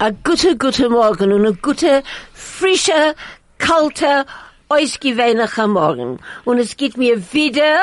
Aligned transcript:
a 0.00 0.12
gute, 0.12 0.56
gute 0.56 0.88
Morgen 0.88 1.32
und 1.32 1.46
a 1.46 1.50
gute, 1.50 2.02
frische, 2.32 3.14
kalte, 3.58 4.24
ausgewöhnliche 4.68 5.66
Morgen. 5.66 6.18
Und 6.44 6.58
es 6.58 6.76
geht 6.76 6.96
mir 6.96 7.20
wieder 7.32 7.80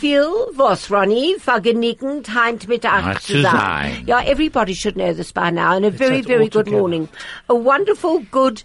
viel 0.00 0.24
was, 0.54 0.90
Ronnie, 0.90 1.36
vergnügend, 1.38 2.34
heint 2.34 2.68
mit 2.68 2.86
acht 2.86 3.22
zu 3.22 3.42
sein. 3.42 4.02
Yeah, 4.06 4.22
everybody 4.24 4.74
should 4.74 4.96
know 4.96 5.12
this 5.12 5.32
by 5.32 5.50
now. 5.50 5.76
And 5.76 5.84
a 5.84 5.90
very, 5.90 6.22
very 6.22 6.48
good 6.48 6.64
together. 6.64 6.78
morning. 6.78 7.08
A 7.50 7.54
wonderful, 7.54 8.20
good, 8.30 8.62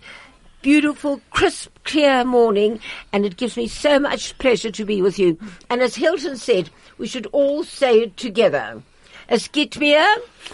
beautiful, 0.61 1.19
crisp, 1.31 1.71
clear 1.83 2.23
morning. 2.23 2.79
And 3.11 3.25
it 3.25 3.35
gives 3.35 3.57
me 3.57 3.67
so 3.67 3.99
much 3.99 4.37
pleasure 4.37 4.71
to 4.71 4.85
be 4.85 5.01
with 5.01 5.19
you. 5.19 5.37
And 5.69 5.81
as 5.81 5.95
Hilton 5.95 6.37
said, 6.37 6.69
we 6.97 7.07
should 7.07 7.27
all 7.33 7.65
say 7.65 8.03
it 8.03 8.15
together. 8.15 8.81
Es 9.27 9.51
geht 9.51 9.79
mir 9.79 10.03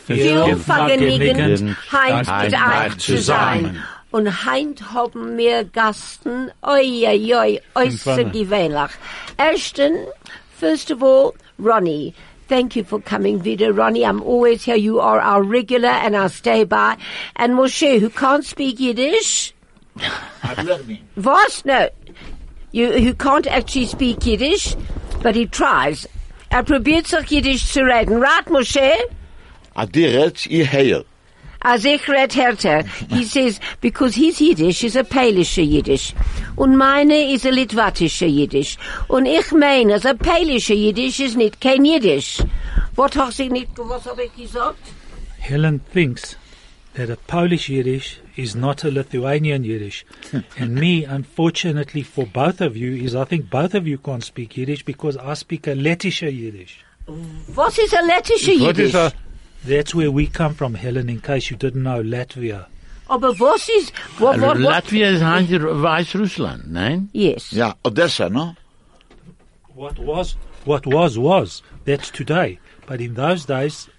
viel 0.05 0.55
vergnügend, 0.57 1.75
heint 1.91 2.43
mit 2.43 2.53
euch 2.53 2.97
zu 2.97 3.17
sein. 3.17 3.83
Und 4.11 4.45
heint 4.45 4.93
haben 4.93 5.37
wir 5.37 5.63
Gasten, 5.63 6.51
oi, 6.61 7.07
oi, 7.07 7.33
oi, 7.33 7.61
äußergewöhnlich. 7.75 8.91
Ersten, 9.37 10.05
first 10.59 10.91
of 10.91 11.01
all, 11.01 11.33
Ronnie. 11.57 12.13
Thank 12.49 12.75
you 12.75 12.83
for 12.83 12.99
coming 12.99 13.45
wieder, 13.45 13.71
Ronnie. 13.71 14.03
I'm 14.03 14.21
always 14.21 14.65
here. 14.65 14.75
You 14.75 14.99
are 14.99 15.21
our 15.21 15.41
regular 15.41 15.87
and 15.87 16.17
our 16.17 16.27
stay 16.27 16.65
by. 16.65 16.97
And 17.37 17.53
Moshe, 17.53 18.01
who 18.01 18.09
can't 18.09 18.43
speak 18.43 18.77
Yiddish. 18.81 19.53
I'm 20.43 20.65
learning. 20.65 20.99
Was? 21.15 21.63
No. 21.63 21.87
You, 22.73 22.91
who 22.91 23.13
can't 23.13 23.47
actually 23.47 23.85
speak 23.85 24.25
Yiddish, 24.25 24.75
but 25.23 25.35
he 25.35 25.45
tries. 25.45 26.05
Er 26.51 26.63
probiert 26.63 27.07
sich 27.07 27.31
Yiddish 27.31 27.65
zu 27.65 27.79
reden. 27.81 28.21
Right, 28.21 28.49
Moshe? 28.49 28.91
A 29.73 29.85
direct 29.85 30.47
ihr 30.47 30.65
her. 30.65 31.05
As 31.61 31.85
ich 31.85 32.09
red 32.09 32.33
härter. 32.33 32.83
He 33.09 33.23
says, 33.23 33.59
because 33.79 34.15
his 34.15 34.41
Yiddish 34.41 34.83
is 34.83 34.97
a 34.97 35.03
Pälische 35.03 35.63
Yiddish. 35.63 36.13
Und 36.57 36.75
meine 36.75 37.31
is 37.31 37.45
a 37.45 37.51
Litwatische 37.51 38.27
Yiddish. 38.27 38.77
Und 39.07 39.27
ich 39.27 39.51
meine, 39.53 39.93
as 39.93 40.05
a 40.05 40.13
Pälische 40.13 40.73
Yiddish 40.73 41.21
is 41.21 41.37
nicht 41.37 41.61
kein 41.61 41.85
Yiddish. 41.85 42.43
Was 42.97 43.15
hast 43.15 43.39
du 43.39 43.47
nicht, 43.47 43.69
was 43.77 44.05
hab 44.05 44.19
ich 44.19 44.35
gesagt? 44.35 44.79
Helen 45.39 45.79
thinks 45.93 46.35
that 46.95 47.09
a 47.09 47.15
Polish 47.27 47.69
Yiddish 47.69 48.19
is 48.41 48.55
not 48.55 48.83
a 48.83 48.91
Lithuanian 48.91 49.63
Yiddish. 49.63 50.05
and 50.57 50.75
me, 50.75 51.05
unfortunately 51.05 52.03
for 52.03 52.25
both 52.25 52.61
of 52.61 52.75
you, 52.75 52.93
is 52.95 53.15
I 53.15 53.25
think 53.25 53.49
both 53.49 53.73
of 53.75 53.87
you 53.87 53.97
can't 53.97 54.23
speak 54.23 54.57
Yiddish 54.57 54.83
because 54.83 55.17
I 55.17 55.35
speak 55.35 55.67
a 55.67 55.71
Lettische 55.71 56.35
Yiddish. 56.35 56.83
What 57.53 57.77
is 57.77 57.93
a 57.93 57.97
Lettische 57.97 58.57
Yiddish? 58.57 58.93
a, 58.93 59.13
That's 59.63 59.93
where 59.93 60.11
we 60.11 60.27
come 60.27 60.53
from, 60.55 60.73
Helen, 60.73 61.09
in 61.09 61.21
case 61.21 61.51
you 61.51 61.57
didn't 61.57 61.83
know, 61.83 62.01
Latvia. 62.01 62.65
Oh, 63.09 63.15
Aber 63.15 63.33
was 63.33 63.69
is, 63.69 63.89
what, 64.17 64.39
what, 64.39 64.59
what? 64.59 64.85
Latvia 64.85 65.11
is 65.11 65.21
Hand 65.21 65.49
Weißrussland, 65.49 66.67
nein? 66.67 67.09
Yes. 67.11 67.51
Ja, 67.51 67.73
Odessa, 67.83 68.29
no? 68.29 68.55
What 69.75 69.99
was, 69.99 70.35
what 70.65 70.85
was, 70.85 71.17
was. 71.17 71.61
That's 71.85 72.09
today. 72.09 72.59
But 72.85 73.01
in 73.01 73.15
those 73.15 73.45
days, 73.45 73.89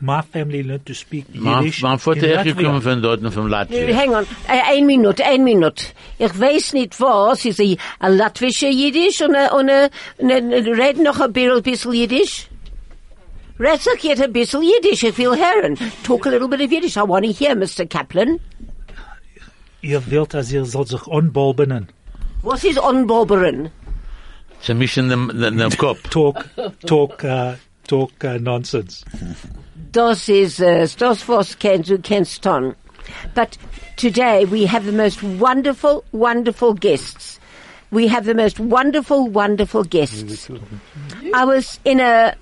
my 0.00 0.20
family 0.22 0.62
learned 0.62 0.84
to 0.86 0.94
speak 0.94 1.26
Yiddish 1.32 1.82
mein 1.82 1.98
Vater 1.98 2.26
in 2.42 2.46
ist 2.48 2.56
gekommen 2.56 2.74
Latvia. 2.82 2.92
von 2.92 3.02
dort, 3.02 3.32
von 3.32 3.48
Latvia. 3.48 3.96
Hang 3.96 4.14
on, 4.14 4.24
eh, 4.48 4.52
eh, 4.56 4.76
ein 4.78 4.86
Minute, 4.86 5.24
ein 5.24 5.42
Minute. 5.44 5.84
Ich 6.18 6.38
weiß 6.38 6.74
nicht 6.74 7.00
was, 7.00 7.44
ist 7.44 7.60
ein 7.60 7.66
eh, 7.66 7.76
ein 7.98 8.16
latvische 8.16 8.68
Jiddisch 8.68 9.20
und, 9.22 9.34
ein- 9.34 9.50
und, 9.50 9.70
ein- 9.70 9.90
und, 10.18 10.30
ein- 10.30 10.52
red 10.74 10.98
noch 10.98 11.20
ein 11.20 11.32
bisschen 11.32 11.62
bisschen 11.62 11.92
Jiddisch? 11.92 12.46
Red 13.58 13.80
sich 13.80 14.02
jetzt 14.04 14.22
ein 14.22 14.32
bisschen 14.32 14.62
Jiddisch, 14.62 15.02
ich 15.02 15.16
will 15.18 15.36
hören. 15.36 15.76
Talk 16.04 16.26
a 16.26 16.30
little 16.30 16.48
bit 16.48 16.60
of 16.60 16.70
Yiddish, 16.72 16.96
I 16.96 17.00
want 17.06 17.26
to 17.26 17.32
hear, 17.32 17.54
Mr. 17.56 17.86
Kaplan. 17.86 18.38
Ihr 19.82 20.02
wilt, 20.10 20.34
als 20.34 20.52
ihr 20.52 20.64
sollt 20.66 20.88
sich 20.88 21.06
onbolbenen. 21.06 21.88
Was 22.42 22.64
ist 22.64 22.78
Onbobberen? 22.78 23.70
Sie 24.62 24.74
mischen 24.74 25.08
dem, 25.10 25.28
dem, 25.28 25.56
dem 25.58 25.76
Kopf. 25.76 26.02
Talk, 26.10 26.44
talk, 26.86 27.22
uh, 27.24 27.52
talk 27.86 28.12
uh, 28.24 28.38
nonsense. 28.38 29.04
Das 29.92 30.28
ist 30.28 30.60
das 30.60 31.28
was 31.28 31.58
kennst 31.58 31.90
du 31.90 31.98
kennst. 31.98 32.42
But 33.34 33.58
today 33.96 34.44
we 34.44 34.66
have 34.66 34.84
the 34.84 34.92
most 34.92 35.22
wonderful, 35.22 36.04
wonderful 36.12 36.74
guests. 36.74 37.40
We 37.90 38.06
have 38.06 38.24
the 38.24 38.34
most 38.34 38.60
wonderful, 38.60 39.28
wonderful 39.28 39.82
guests. 39.82 40.48
I 41.34 41.44
was 41.44 41.80
in 41.84 41.98
a, 41.98 42.34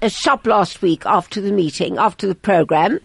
a 0.00 0.08
shop 0.08 0.46
last 0.46 0.80
week 0.80 1.04
after 1.04 1.40
the 1.40 1.50
meeting, 1.50 1.98
after 1.98 2.28
the 2.28 2.36
program, 2.36 3.00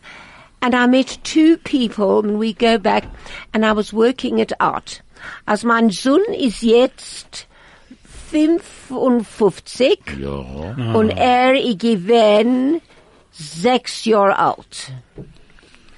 and 0.61 0.75
I 0.75 0.85
met 0.85 1.17
two 1.23 1.57
people 1.57 2.19
and 2.19 2.37
we 2.37 2.53
go 2.53 2.77
back 2.77 3.05
and 3.53 3.65
I 3.65 3.71
was 3.71 3.91
working 3.91 4.37
it 4.37 4.53
out. 4.59 5.01
As 5.47 5.63
mein 5.63 5.89
Sohn 5.89 6.21
ist 6.35 6.61
jetzt 6.61 7.47
55 8.29 10.19
Ja. 10.19 10.93
und 10.93 11.09
er 11.09 11.55
ist 11.55 11.79
gewesen 11.79 12.79
sechs 13.37 14.05
Jahre 14.05 14.37
alt. 14.37 14.91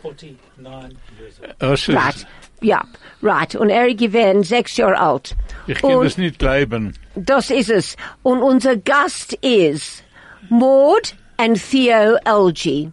49 0.03 0.97
years 1.19 1.39
old. 1.61 1.87
Right. 1.95 2.25
Ja, 2.61 2.83
right. 3.21 3.55
Und 3.55 3.69
er 3.69 3.87
ist 3.87 3.97
gewesen 3.99 4.43
sechs 4.43 4.75
Jahre 4.77 4.99
alt. 4.99 5.35
ich 5.67 5.77
kann 5.79 5.91
Und 5.93 6.03
das 6.05 6.17
nicht 6.17 6.39
glauben. 6.39 6.93
das 7.15 7.49
ist 7.51 7.69
es. 7.69 7.95
Und 8.23 8.41
unser 8.41 8.75
Gast 8.77 9.33
ist 9.41 10.03
Maud 10.49 11.15
and 11.37 11.57
Theo 11.57 12.17
Elgie. 12.25 12.91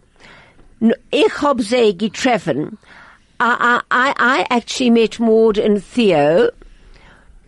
Ich 1.11 1.41
hab 1.41 1.59
sie 1.61 1.97
getroffen. 1.97 2.77
I, 3.41 3.79
I, 3.91 4.13
I 4.17 4.45
actually 4.49 4.89
met 4.89 5.19
Maud 5.19 5.57
and 5.59 5.83
Theo 5.83 6.49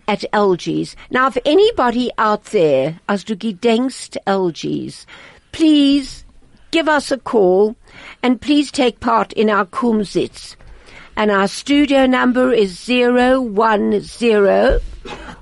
at 0.08 0.24
LG's. 0.34 0.96
Now, 1.12 1.28
if 1.28 1.38
anybody 1.46 2.12
out 2.18 2.46
there, 2.46 3.00
as 3.08 3.24
du 3.24 3.36
gedenkst 3.36 4.18
LG's, 4.26 5.06
please 5.52 6.26
give 6.72 6.88
us 6.88 7.12
a 7.12 7.18
call 7.18 7.76
and 8.24 8.42
please 8.42 8.72
take 8.72 9.00
part 9.00 9.34
in 9.34 9.50
our 9.50 9.66
Kumzits. 9.66 10.56
And 11.16 11.32
our 11.32 11.48
studio 11.48 12.06
number 12.06 12.54
is 12.54 12.80
zero 12.80 13.42
one 13.42 14.00
zero 14.02 14.80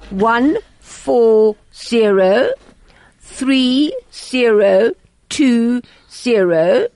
one 0.09 0.57
four 0.79 1.55
zero 1.73 2.49
three 3.19 3.95
zero 4.11 4.91
two 5.29 5.81
zero 6.09 6.87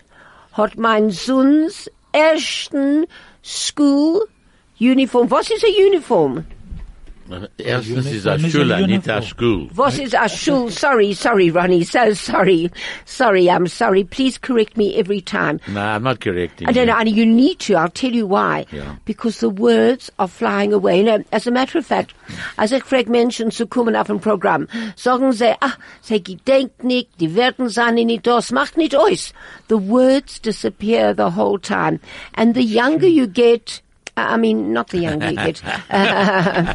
hat 0.52 0.76
mein 0.78 1.10
Sohns 1.10 1.90
ersten 2.12 3.06
School 3.42 4.26
Uniform. 4.80 5.30
Was 5.30 5.50
ist 5.50 5.64
a 5.64 5.68
Uniform? 5.68 6.46
Erstens 7.58 8.06
ist 8.06 8.26
Uniform 8.26 8.26
eine 8.26 8.46
is 8.46 8.54
a 8.54 8.58
Schule, 8.58 8.64
nicht 8.66 8.74
eine 8.74 8.92
uniform. 8.94 9.22
School. 9.22 9.68
What 9.74 9.98
is 9.98 10.14
a 10.14 10.28
shul? 10.28 10.70
Sorry, 10.70 11.14
sorry, 11.14 11.50
Ronnie. 11.50 11.84
So 11.84 12.12
sorry. 12.14 12.70
Sorry, 13.04 13.48
I'm 13.48 13.66
sorry. 13.66 14.04
Please 14.04 14.38
correct 14.38 14.76
me 14.76 14.94
every 14.96 15.20
time. 15.20 15.60
No, 15.68 15.80
I'm 15.80 16.02
not 16.02 16.20
correcting 16.20 16.68
I 16.68 16.72
don't 16.72 16.86
you. 16.88 16.92
know, 16.92 16.98
and 16.98 17.08
you 17.08 17.24
need 17.26 17.58
to. 17.60 17.76
I'll 17.76 17.88
tell 17.88 18.12
you 18.12 18.26
why. 18.26 18.66
Yeah. 18.72 18.96
Because 19.04 19.40
the 19.40 19.50
words 19.50 20.10
are 20.18 20.28
flying 20.28 20.72
away. 20.72 20.98
You 20.98 21.04
know, 21.04 21.24
as 21.32 21.46
a 21.46 21.50
matter 21.50 21.78
of 21.78 21.86
fact, 21.86 22.14
as 22.58 22.72
ich 22.72 22.84
frag 22.84 23.08
Menschen 23.08 23.50
zu 23.50 23.66
kommen 23.66 23.96
auf 23.96 24.10
ein 24.10 24.20
Programm, 24.20 24.68
sagen 24.96 25.32
sie, 25.32 25.54
ah, 25.60 25.76
sie 26.00 26.22
gedenkt 26.22 26.84
nicht, 26.84 27.08
die 27.20 27.34
werden 27.34 27.68
sein 27.68 27.94
nicht 27.94 28.26
das, 28.26 28.52
macht 28.52 28.76
nicht 28.76 28.96
aus. 28.96 29.32
The 29.68 29.76
words 29.78 30.40
disappear 30.40 31.14
the 31.14 31.36
whole 31.36 31.58
time. 31.58 32.00
And 32.34 32.54
the 32.54 32.62
younger 32.62 33.06
you 33.06 33.26
get, 33.26 33.82
I 34.16 34.36
mean, 34.36 34.72
not 34.72 34.88
the 34.88 34.98
young 34.98 35.22
you 35.22 35.36
get, 35.36 35.62
uh, 35.90 36.74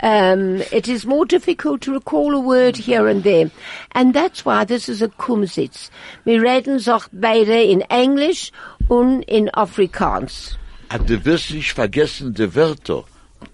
um, 0.00 0.62
it 0.70 0.88
is 0.88 1.04
more 1.04 1.26
difficult 1.26 1.80
to 1.82 1.92
recall 1.92 2.34
a 2.34 2.40
word 2.40 2.76
here 2.76 3.08
and 3.08 3.24
there. 3.24 3.50
And 3.92 4.14
that's 4.14 4.44
why 4.44 4.64
this 4.64 4.88
is 4.88 5.02
a 5.02 5.08
Kumzits. 5.08 5.90
Wir 6.24 6.40
reden 6.42 6.78
auch 6.88 7.08
beide 7.12 7.62
in 7.62 7.80
Englisch 7.90 8.52
und 8.88 9.22
in 9.22 9.50
Afrikaans. 9.54 10.56
Ah, 10.88 10.98
du 10.98 11.24
wirst 11.24 11.52
nicht 11.52 11.72
vergessen 11.72 12.32
die 12.32 12.54
Wörter. 12.54 13.04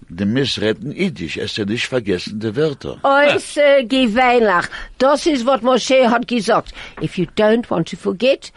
Du 0.09 0.25
musst 0.25 0.61
reden 0.61 0.91
Yiddish, 0.91 1.37
es 1.37 1.57
ist 1.57 1.67
nicht 1.67 1.87
vergessen 1.87 2.39
die 2.39 2.55
Wörter. 2.55 2.99
Äußer 3.03 3.83
gewöhnlich. 3.83 4.65
Das 4.99 5.25
ist, 5.25 5.45
was 5.45 5.63
Moshe 5.63 6.11
hat 6.11 6.27
gesagt. 6.27 6.73
If 7.01 7.17
you 7.17 7.25
don't 7.35 7.67
want 7.71 7.89
to 7.89 7.97
forget, 7.97 8.51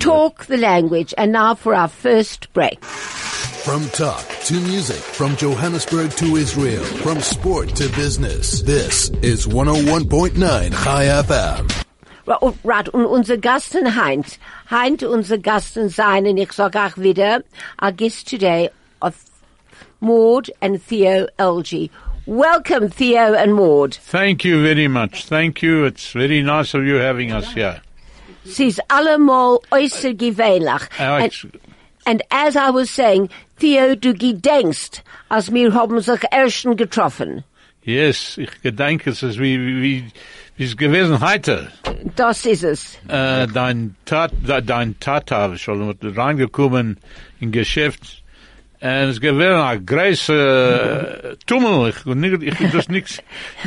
talk 0.00 0.46
the 0.46 0.56
language. 0.56 1.14
And 1.16 1.32
now 1.32 1.54
for 1.54 1.74
our 1.74 1.88
first 1.88 2.52
break. 2.52 2.82
From 2.84 3.88
talk 3.90 4.26
to 4.44 4.54
music, 4.60 4.96
from 4.96 5.36
Johannesburg 5.36 6.10
to 6.12 6.36
Israel, 6.36 6.84
from 6.84 7.20
sport 7.20 7.70
to 7.76 7.88
business. 7.96 8.60
This 8.62 9.08
is 9.22 9.46
101.9 9.46 10.36
Chai 10.84 11.04
FM. 11.06 11.84
Ra- 12.26 12.52
Right, 12.62 12.88
und 12.88 13.06
unser 13.06 13.36
Gasten 13.38 13.86
Heint, 13.96 14.38
Heint 14.70 15.02
unser 15.02 15.38
Gasten 15.38 15.88
sein, 15.88 16.26
und 16.26 16.36
ich 16.38 16.52
sage 16.52 16.78
auch 16.78 16.96
wieder, 16.98 17.42
our 17.82 17.92
guest 17.92 18.28
today 18.28 18.68
are 19.00 19.12
Maud 20.00 20.50
and 20.60 20.78
Theo 20.86 21.26
Elgie. 21.38 21.90
Welcome, 22.26 22.88
Theo 22.90 23.34
and 23.34 23.54
Maud. 23.54 23.94
Thank 23.94 24.44
you 24.44 24.62
very 24.62 24.88
much. 24.88 25.26
Thank 25.26 25.62
you. 25.62 25.84
It's 25.84 26.12
very 26.12 26.42
nice 26.42 26.72
of 26.74 26.84
you 26.84 26.94
having 26.96 27.32
us 27.32 27.52
here. 27.52 27.80
Sie 28.44 28.66
ist 28.66 28.80
allemal 28.88 29.58
äußerst 29.70 30.18
gewöhnlich. 30.18 30.82
Ja, 30.98 31.16
And, 31.16 31.26
ich- 31.32 31.46
and 32.04 32.22
as 32.30 32.54
I 32.54 32.70
was 32.72 32.94
saying, 32.94 33.28
Theo, 33.58 33.94
du 33.96 34.12
gedenkst, 34.14 35.02
als 35.28 35.52
wir 35.52 35.72
haben 35.72 36.00
sich 36.00 36.20
ersten 36.30 36.76
getroffen. 36.76 37.44
Yes, 37.82 38.38
ich 38.38 38.50
gedenke, 38.62 39.10
es 39.10 39.22
ist 39.22 39.38
wie, 39.38 39.58
wie, 39.82 40.04
wie 40.56 40.64
es 40.64 40.76
gewesen 40.76 41.20
heute. 41.20 41.68
Das 42.16 42.46
ist 42.46 42.64
es. 42.64 42.94
Äh, 43.08 43.46
dein 43.46 43.94
Tat, 44.06 44.32
de- 44.46 44.62
dein 44.62 44.98
Tata 45.00 45.52
ist 45.52 45.60
schon 45.62 45.94
reingekommen 46.02 46.98
in 47.40 47.52
Geschäft. 47.52 48.22
Und 48.80 48.88
es 48.90 49.20
gewesen 49.20 49.60
ein 49.60 49.86
großer 49.86 51.32
äh, 51.32 51.36
Tummel. 51.46 51.90
Ich, 51.90 52.60
ich, 52.60 52.70
das 52.72 52.88
nichts. 52.88 53.22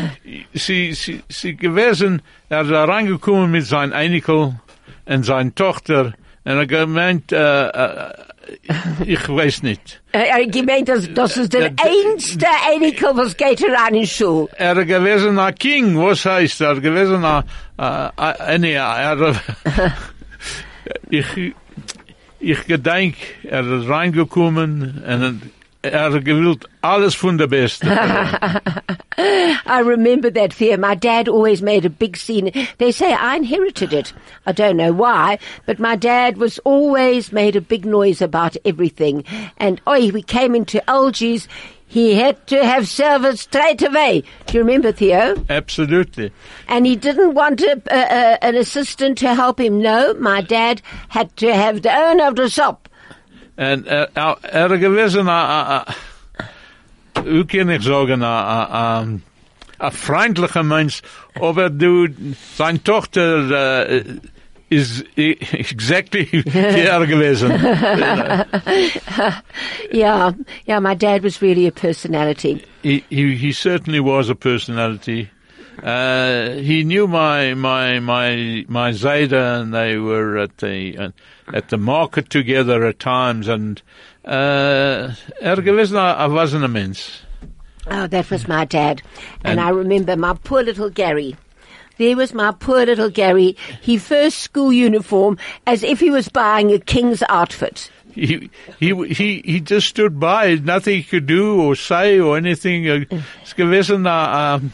Sie, 0.54 0.94
sie, 0.94 1.22
sie 1.30 1.56
gewesen, 1.56 2.22
er 2.50 2.62
ist 2.62 2.72
reingekommen 2.72 3.50
mit 3.52 3.66
seinem 3.66 3.94
Einikel 3.94 4.60
und 5.08 5.24
seiner 5.24 5.54
Tochter. 5.56 6.14
Und 6.44 6.58
er 6.58 6.66
gemeint, 6.66 7.32
äh, 7.32 7.68
äh, 7.68 8.14
ich 9.06 9.28
weiß 9.28 9.64
nicht. 9.64 10.02
Er, 10.12 10.40
er 10.40 10.48
gemeint, 10.48 10.88
das, 10.88 11.12
das 11.14 11.38
ist 11.38 11.54
der 11.54 11.72
einzige 11.84 12.46
Einikel, 12.72 13.10
was 13.14 13.36
geht 13.36 13.62
heran 13.62 13.96
in 13.96 14.08
Schule. 14.08 14.48
Er 14.56 14.86
gewesen 14.86 15.38
a 15.40 15.52
King, 15.52 15.98
was 15.98 16.26
heißt 16.26 16.62
er 16.62 16.80
gewesen 16.80 17.26
a, 17.26 17.44
a 17.78 18.58
nee, 18.58 18.74
er, 18.74 19.36
ich, 21.10 21.54
ich 22.40 22.66
gedenk, 22.66 23.16
er 23.44 23.66
ist 23.66 23.90
reingekommen 23.90 25.04
und 25.06 25.42
er 25.84 26.20
gewillt 26.22 26.66
alles 26.82 27.16
von 27.16 27.38
der 27.38 27.48
Beste. 27.48 27.88
I 29.18 29.80
remember 29.80 30.30
that 30.32 30.54
fear. 30.54 30.78
My 30.78 30.96
dad 30.96 31.28
always 31.28 31.62
made 31.62 31.86
a 31.86 31.90
big 31.90 32.18
scene. 32.18 32.52
They 32.78 32.92
say 32.92 33.14
I 33.14 33.36
inherited 33.36 33.94
it. 33.94 34.14
I 34.46 34.52
don't 34.52 34.78
know 34.78 34.94
why, 34.94 35.40
but 35.66 35.80
my 35.80 35.96
dad 35.96 36.38
was 36.38 36.60
always 36.60 37.32
made 37.32 37.56
a 37.56 37.62
big 37.62 37.86
noise 37.86 38.22
about 38.22 38.58
everything. 38.66 39.24
And 39.58 39.82
oh, 39.88 40.12
we 40.12 40.22
came 40.22 40.56
into 40.56 40.88
Algiers. 40.90 41.48
He 41.90 42.16
had 42.16 42.46
to 42.48 42.66
have 42.66 42.88
service 42.88 43.42
straight 43.42 43.82
away. 43.82 44.24
Do 44.46 44.58
you 44.58 44.60
remember, 44.60 44.92
Theo? 44.92 45.42
Absolutely. 45.50 46.34
And 46.68 46.86
he 46.86 46.98
didn't 46.98 47.34
want 47.34 47.62
a, 47.62 47.82
a, 47.90 47.98
a, 47.98 48.44
an 48.44 48.56
assistant 48.56 49.18
to 49.20 49.34
help 49.34 49.60
him. 49.60 49.82
No, 49.82 50.14
my 50.16 50.42
dad 50.42 50.82
had 51.08 51.36
to 51.38 51.54
have 51.54 51.82
the 51.84 51.96
owner 51.96 52.28
of 52.28 52.36
the 52.36 52.50
shop. 52.50 52.90
En 53.58 53.86
er, 53.88 54.10
er, 54.14 54.38
er 54.42 54.78
gewesen 54.78 55.28
a, 55.28 55.42
a, 55.42 55.62
a, 55.78 55.86
hoe 57.24 57.46
kan 57.46 57.70
ik 57.70 57.82
zeggen, 57.82 58.22
a, 58.22 58.42
a, 58.42 58.68
a, 58.72 59.06
a 59.78 59.92
freundlicher 59.92 60.66
Mensch, 60.66 61.02
aber 61.34 61.70
du, 61.78 62.08
seine 62.56 62.82
Tochter, 62.82 63.52
uh, 63.88 64.04
is 64.70 65.04
exactly 65.16 66.28
er 66.54 67.06
gewesen. 67.06 67.52
Yeah, 69.92 70.34
yeah, 70.66 70.80
my 70.80 70.96
dad 70.96 71.24
was 71.24 71.42
really 71.42 71.68
a 71.68 71.72
personality. 71.72 72.62
he, 72.84 73.04
he, 73.10 73.36
he 73.36 73.52
certainly 73.52 74.00
was 74.00 74.30
a 74.30 74.36
personality. 74.36 75.30
Uh, 75.84 76.52
he 76.54 76.84
knew 76.84 77.08
my 77.08 77.54
my 77.54 78.00
my 78.00 78.66
my 78.68 78.92
Zayda, 78.92 79.62
and 79.62 79.74
they 79.74 79.98
were 79.98 80.38
at 80.38 80.58
the 80.58 80.98
uh, 80.98 81.12
at 81.54 81.70
the 81.70 81.78
market 81.78 82.30
together 82.30 82.86
at 82.86 83.00
times. 83.00 83.48
And 83.48 83.82
uh, 84.26 85.14
I 85.44 86.28
wasn't 86.28 86.64
a 86.64 86.68
mens. 86.68 87.22
Oh, 87.90 88.08
that 88.08 88.30
was 88.30 88.48
my 88.48 88.66
dad. 88.66 89.02
And, 89.44 89.60
And- 89.60 89.62
I 89.62 89.70
remember 89.70 90.18
my 90.18 90.34
poor 90.34 90.64
little 90.64 90.90
Gary. 90.90 91.36
There 91.98 92.16
was 92.16 92.34
my 92.34 92.52
poor 92.52 92.86
little 92.86 93.10
Gary. 93.10 93.56
He 93.82 93.98
first 93.98 94.40
school 94.40 94.72
uniform 94.72 95.38
as 95.66 95.84
if 95.84 96.00
he 96.00 96.12
was 96.12 96.30
buying 96.30 96.72
a 96.72 96.80
king's 96.80 97.24
outfit. 97.28 97.90
He 98.14 98.50
he 98.80 98.94
he 99.14 99.42
he 99.46 99.60
just 99.60 99.88
stood 99.88 100.20
by, 100.20 100.56
nothing 100.56 100.98
he 100.98 101.04
could 101.04 101.28
do 101.28 101.62
or 101.62 101.76
say 101.76 102.20
or 102.20 102.36
anything. 102.38 102.90
Uh, 102.90 103.06
Es 103.44 103.54
gewesen, 103.54 104.06
um, 104.08 104.72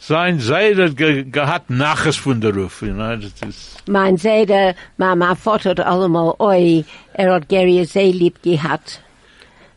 sein 0.00 0.40
Zayda 0.40 0.88
ge, 0.88 1.24
gehabt 1.24 1.70
Naches 1.70 2.16
von 2.16 2.40
der 2.40 2.54
Ruf, 2.54 2.82
you 2.82 2.92
know. 2.92 3.16
Das 3.16 3.32
ist, 3.48 3.88
Mein 3.88 4.16
Zeder, 4.16 4.74
my, 4.96 5.14
my 5.14 5.36
vater 5.36 5.70
hat 5.70 5.80
allemal, 5.80 6.34
oi, 6.38 6.84
er 7.12 7.34
hat 7.34 7.48
Gary 7.48 7.84
sehr 7.84 8.12
lieb 8.12 8.42
gehabt. 8.42 9.00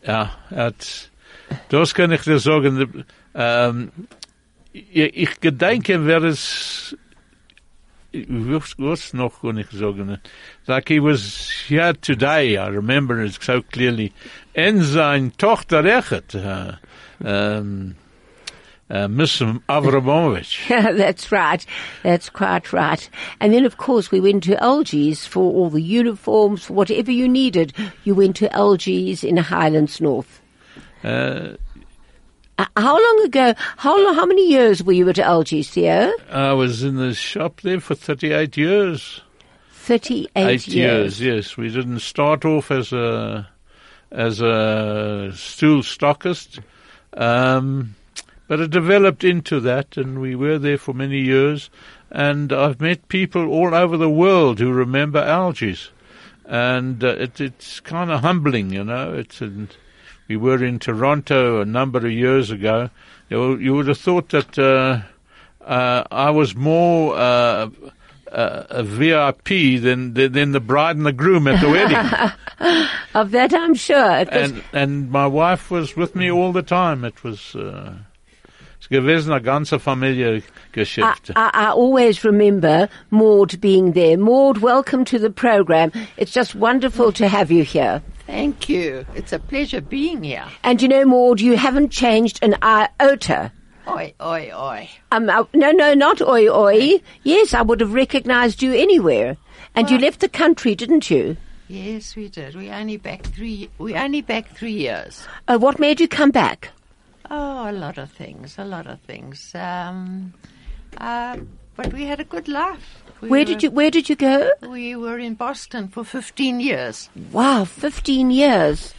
Ja, 0.06 0.30
het, 0.48 1.10
das 1.68 1.94
kann 1.94 2.10
ich 2.12 2.22
dir 2.22 2.38
sagen. 2.38 3.04
Ähm, 3.34 3.90
ich, 4.72 5.16
ich 5.16 5.40
gedenke, 5.40 6.06
wer 6.06 6.22
es, 6.24 6.96
was, 8.12 9.12
noch 9.12 9.42
kann 9.42 9.58
ich 9.58 9.70
sagen? 9.70 10.18
Like 10.66 10.88
he 10.88 11.00
was 11.00 11.50
here 11.68 11.92
today, 12.00 12.56
I 12.56 12.68
remember 12.68 13.22
it 13.22 13.38
so 13.40 13.60
clearly. 13.62 14.12
En 14.52 14.82
zijn 14.82 15.32
Tochter 15.36 15.84
Echet, 15.84 16.34
uh, 16.34 16.74
um, 17.18 17.96
uh, 18.90 19.08
Miss 19.08 19.38
Avramovich. 19.40 20.68
That's 20.96 21.32
right. 21.32 21.64
That's 22.02 22.28
quite 22.30 22.72
right. 22.72 23.08
And 23.40 23.52
then, 23.52 23.64
of 23.64 23.76
course, 23.78 24.10
we 24.10 24.20
went 24.20 24.44
to 24.44 24.62
Algiers 24.62 25.26
for 25.26 25.42
all 25.52 25.70
the 25.70 25.80
uniforms, 25.82 26.64
for 26.64 26.74
whatever 26.74 27.10
you 27.10 27.28
needed. 27.28 27.72
You 28.04 28.14
went 28.14 28.36
to 28.36 28.52
Algiers 28.54 29.24
in 29.24 29.36
Highlands 29.38 30.00
North. 30.00 30.40
Uh, 31.02 31.56
Uh, 32.56 32.66
how 32.76 32.94
long 32.94 33.24
ago, 33.24 33.52
how, 33.78 33.96
lo- 33.98 34.12
how 34.14 34.24
many 34.26 34.48
years 34.48 34.80
were 34.80 34.92
you 34.92 35.08
at 35.08 35.18
Algiers, 35.18 35.68
Theo? 35.70 36.12
I 36.30 36.52
was 36.52 36.84
in 36.84 36.94
the 36.96 37.12
shop 37.12 37.62
there 37.62 37.80
for 37.80 37.96
38 37.96 38.56
years. 38.56 39.20
38 39.72 40.28
eight 40.36 40.68
years. 40.68 41.20
Yes, 41.20 41.56
we 41.56 41.68
didn't 41.68 41.98
start 41.98 42.44
off 42.44 42.70
as 42.70 42.92
a 42.92 43.48
as 44.12 44.40
a 44.40 45.32
stool 45.34 45.82
stockist, 45.82 46.60
um, 47.16 47.96
but 48.46 48.60
it 48.60 48.70
developed 48.70 49.24
into 49.24 49.60
that, 49.60 49.96
and 49.96 50.20
we 50.20 50.34
were 50.34 50.58
there 50.58 50.78
for 50.78 50.92
many 50.92 51.20
years. 51.20 51.70
And 52.10 52.52
I've 52.52 52.80
met 52.80 53.08
people 53.08 53.48
all 53.48 53.74
over 53.74 53.96
the 53.96 54.10
world 54.10 54.58
who 54.58 54.72
remember 54.72 55.18
Algiers, 55.18 55.90
and 56.44 57.02
uh, 57.02 57.08
it, 57.08 57.40
it's 57.40 57.80
kind 57.80 58.10
of 58.10 58.20
humbling, 58.20 58.70
you 58.70 58.84
know. 58.84 59.14
It's 59.14 59.40
in, 59.40 59.68
we 60.28 60.36
were 60.36 60.62
in 60.62 60.78
Toronto 60.78 61.60
a 61.60 61.64
number 61.64 61.98
of 61.98 62.12
years 62.12 62.50
ago. 62.50 62.90
You, 63.30 63.56
you 63.56 63.74
would 63.74 63.88
have 63.88 63.98
thought 63.98 64.28
that 64.30 64.58
uh, 64.58 65.00
uh, 65.64 66.04
I 66.10 66.30
was 66.30 66.54
more. 66.54 67.16
Uh, 67.16 67.70
uh, 68.30 68.66
a 68.68 68.82
VIP 68.82 69.80
than, 69.80 70.14
than 70.14 70.32
than 70.32 70.50
the 70.50 70.58
bride 70.58 70.96
and 70.96 71.06
the 71.06 71.12
groom 71.12 71.46
at 71.46 71.60
the 71.60 71.68
wedding, 71.68 72.86
Of 73.14 73.30
that, 73.30 73.54
I'm 73.54 73.74
sure. 73.74 73.96
And 73.96 74.64
and 74.72 75.08
my 75.08 75.28
wife 75.28 75.70
was 75.70 75.94
with 75.94 76.16
me 76.16 76.32
all 76.32 76.52
the 76.52 76.62
time. 76.62 77.04
It 77.04 77.22
was 77.22 77.54
uh, 77.54 77.94
es 78.84 78.88
gewesen 78.88 79.32
a 79.32 79.38
ganze 79.38 79.78
Familie 79.78 80.42
I, 80.76 80.82
I, 81.00 81.14
I 81.36 81.70
always 81.70 82.22
remember 82.24 82.88
Maud 83.10 83.60
being 83.60 83.92
there. 83.92 84.18
Maud, 84.18 84.58
welcome 84.58 85.04
to 85.06 85.18
the 85.18 85.30
program. 85.30 85.90
It's 86.16 86.32
just 86.32 86.54
wonderful 86.54 87.12
to 87.12 87.28
have 87.28 87.50
you 87.50 87.64
here. 87.64 88.02
Thank 88.26 88.68
you. 88.68 89.06
It's 89.14 89.32
a 89.32 89.38
pleasure 89.38 89.80
being 89.80 90.22
here. 90.22 90.44
And 90.62 90.82
you 90.82 90.88
know, 90.88 91.04
Maud, 91.04 91.40
you 91.40 91.56
haven't 91.56 91.92
changed 91.92 92.40
an 92.42 92.56
iota. 92.62 93.52
Oi, 93.88 94.12
oi, 94.20 94.50
oi. 94.54 94.90
Um, 95.12 95.30
uh, 95.30 95.44
no, 95.54 95.70
no, 95.70 95.94
not 95.94 96.20
oi 96.20 96.48
oi. 96.48 97.00
Yes, 97.22 97.54
I 97.54 97.62
would 97.62 97.80
have 97.80 97.94
recognized 97.94 98.62
you 98.62 98.74
anywhere. 98.74 99.36
And 99.74 99.90
you 99.90 99.98
left 99.98 100.20
the 100.20 100.28
country, 100.28 100.74
didn't 100.74 101.10
you? 101.10 101.36
Yes, 101.68 102.16
we 102.16 102.28
did. 102.28 102.54
We 102.54 102.70
only 102.70 102.98
back 102.98 103.22
three. 103.22 103.70
We 103.78 103.94
only 103.94 104.20
back 104.20 104.54
three 104.54 104.72
years. 104.72 105.26
Uh, 105.48 105.58
what 105.58 105.78
made 105.78 106.00
you 106.00 106.08
come 106.08 106.30
back? 106.30 106.70
Oh, 107.30 107.70
a 107.70 107.72
lot 107.72 107.98
of 107.98 108.10
things. 108.10 108.56
A 108.58 108.64
lot 108.64 108.86
of 108.86 109.00
things. 109.00 109.54
Um, 109.54 110.34
uh, 110.98 111.38
but 111.76 111.92
we 111.92 112.04
had 112.04 112.20
a 112.20 112.24
good 112.24 112.48
life. 112.48 113.02
We 113.20 113.28
Where 113.28 113.40
were, 113.40 113.44
did 113.44 113.62
you 113.62 113.70
Where 113.70 113.90
did 113.90 114.08
you 114.08 114.16
go? 114.16 114.50
We 114.62 114.96
were 114.96 115.18
in 115.18 115.34
Boston 115.34 115.88
for 115.88 116.04
fifteen 116.04 116.60
years. 116.60 117.08
Wow, 117.32 117.64
fifteen 117.64 118.30
years. 118.30 118.94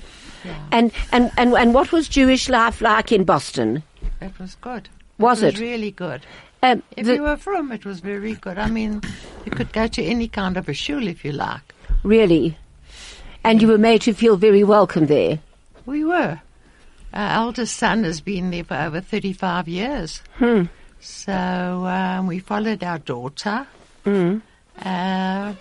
And, 0.72 0.91
and 1.12 1.32
and 1.38 1.55
and 1.55 1.74
what 1.74 1.91
was 1.91 2.08
Jewish 2.08 2.50
life 2.50 2.82
like 2.82 3.12
in 3.12 3.24
Boston? 3.24 3.82
It 4.22 4.38
was 4.39 4.55
good. 4.55 4.89
Was 5.17 5.41
it? 5.41 5.55
it? 5.55 5.60
Really 5.60 5.91
good. 5.91 6.22
Um, 6.62 6.84
If 6.98 7.08
you 7.08 7.24
were 7.24 7.38
from, 7.38 7.72
it 7.72 7.86
was 7.86 8.00
very 8.00 8.34
good. 8.36 8.58
I 8.58 8.67
mean, 8.67 9.01
you 9.46 9.51
could 9.51 9.72
go 9.72 9.88
to 9.88 10.03
any 10.03 10.27
kind 10.27 10.58
of 10.58 10.70
a 10.70 10.74
shul 10.74 11.08
if 11.08 11.24
you 11.25 11.32
like. 11.32 11.74
Really. 12.03 12.58
And 13.44 13.62
you 13.62 13.67
were 13.67 13.77
made 13.77 14.01
to 14.03 14.13
feel 14.13 14.38
very 14.38 14.63
welcome 14.63 15.05
there. 15.08 15.39
We 15.86 16.03
were. 16.03 16.41
Our 17.15 17.45
eldest 17.45 17.77
son 17.77 18.03
has 18.03 18.19
been 18.22 18.51
there 18.51 18.63
for 18.65 18.75
over 18.75 19.00
35 19.01 19.67
years. 19.67 20.22
Hmm. 20.36 20.63
So 21.00 21.31
um, 21.34 22.27
we 22.27 22.39
followed 22.39 22.84
our 22.84 23.00
daughter. 23.00 23.65
Mm. 24.05 24.41
Uh, 24.81 25.53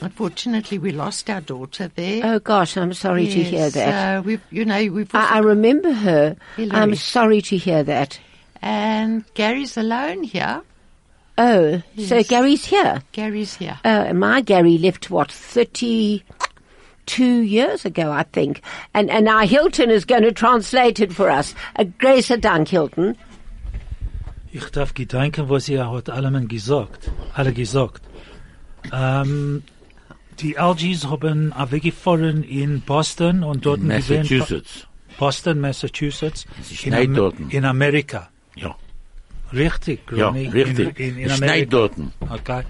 unfortunately, 0.00 0.78
we 0.78 0.90
lost 0.90 1.30
our 1.30 1.40
daughter 1.40 1.90
there. 1.94 2.22
Oh 2.24 2.38
gosh, 2.38 2.76
I'm 2.76 2.92
sorry 2.92 3.26
to 3.26 3.42
hear 3.42 3.70
that. 3.70 4.18
Uh, 4.18 4.22
we've, 4.22 4.40
you 4.50 4.64
know, 4.64 4.86
we've 4.90 5.14
I, 5.14 5.36
I 5.36 5.38
remember 5.38 5.92
her. 5.92 6.36
I'm 6.58 6.94
sorry 6.96 7.40
to 7.42 7.56
hear 7.56 7.82
that. 7.84 8.18
and 8.60 9.24
Gary's 9.34 9.76
alone 9.76 10.24
here. 10.24 10.62
Oh, 11.36 11.82
so 11.98 12.22
Gary's 12.22 12.64
here. 12.64 13.02
Gary's 13.12 13.56
here. 13.56 13.78
Uh, 13.84 14.12
my 14.14 14.40
Gary 14.40 14.78
left 14.78 15.10
what 15.10 15.30
thirty-two 17.06 17.42
years 17.42 17.84
ago, 17.84 18.10
I 18.12 18.24
think, 18.32 18.60
and 18.92 19.10
and 19.10 19.24
now 19.24 19.46
Hilton 19.46 19.90
is 19.90 20.04
going 20.04 20.22
to 20.22 20.32
translate 20.32 21.00
it 21.00 21.12
for 21.12 21.30
us. 21.30 21.54
A 21.76 21.84
grace 21.84 22.28
Dank, 22.40 22.68
Hilton. 22.68 23.16
Ich 24.52 24.70
darf 24.70 24.94
gedenken, 24.94 25.48
was 25.48 25.68
ihr 25.68 25.90
hat 25.90 26.08
allem 26.08 26.46
gesagt, 26.48 27.10
alle 27.34 27.52
gesagt. 27.52 28.02
Ähm, 28.92 29.62
die 30.38 30.54
LGs 30.56 31.06
haben 31.08 31.52
weggefahren 31.70 32.44
in 32.44 32.80
Boston 32.82 33.42
und 33.42 33.64
dort 33.66 33.80
Massachusetts. 33.82 34.86
Boston, 35.18 35.60
Massachusetts. 35.60 36.44
Sie 36.62 36.74
in, 36.74 36.78
schneit 36.78 37.08
Am- 37.08 37.14
dort. 37.14 37.34
in 37.50 37.64
Amerika. 37.64 38.28
Ja, 38.56 38.76
Richtig, 39.52 40.00
ja, 40.12 40.28
Ronny, 40.28 40.48
richtig. 40.48 40.98
In, 40.98 41.10
in, 41.16 41.18
in 41.18 41.30
Es 41.30 41.36
Amerika. 41.36 41.36
schneit 41.36 41.72
dort. 41.72 41.92
Okay. 42.30 42.62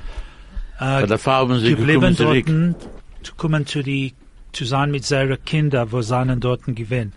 Bei 0.78 1.06
der 1.06 1.10
äh, 1.16 1.18
Farben 1.18 1.58
sind 1.60 1.76
geblieben 1.76 2.00
gekommen 2.00 2.16
zurück. 2.16 2.46
dort, 2.46 2.88
zu 3.26 3.34
kommen 3.36 3.66
zu 3.66 3.82
die, 3.82 4.14
zu 4.54 4.64
sein 4.64 4.90
mit 4.90 5.04
seinen 5.04 5.42
Kindern, 5.44 5.92
wo 5.92 6.02
seinen 6.02 6.40
dort 6.40 6.64
gewesen. 6.66 7.12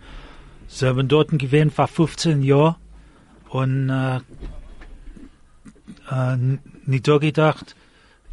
Sie 0.67 0.85
haben 0.87 1.07
dort 1.07 1.29
gewesen 1.37 1.71
vor 1.71 1.87
15 1.87 2.41
Jahren 2.41 2.75
und, 3.49 3.89
äh, 3.89 4.17
äh, 6.09 6.37
nicht 6.85 7.07
da 7.07 7.17
gedacht, 7.17 7.75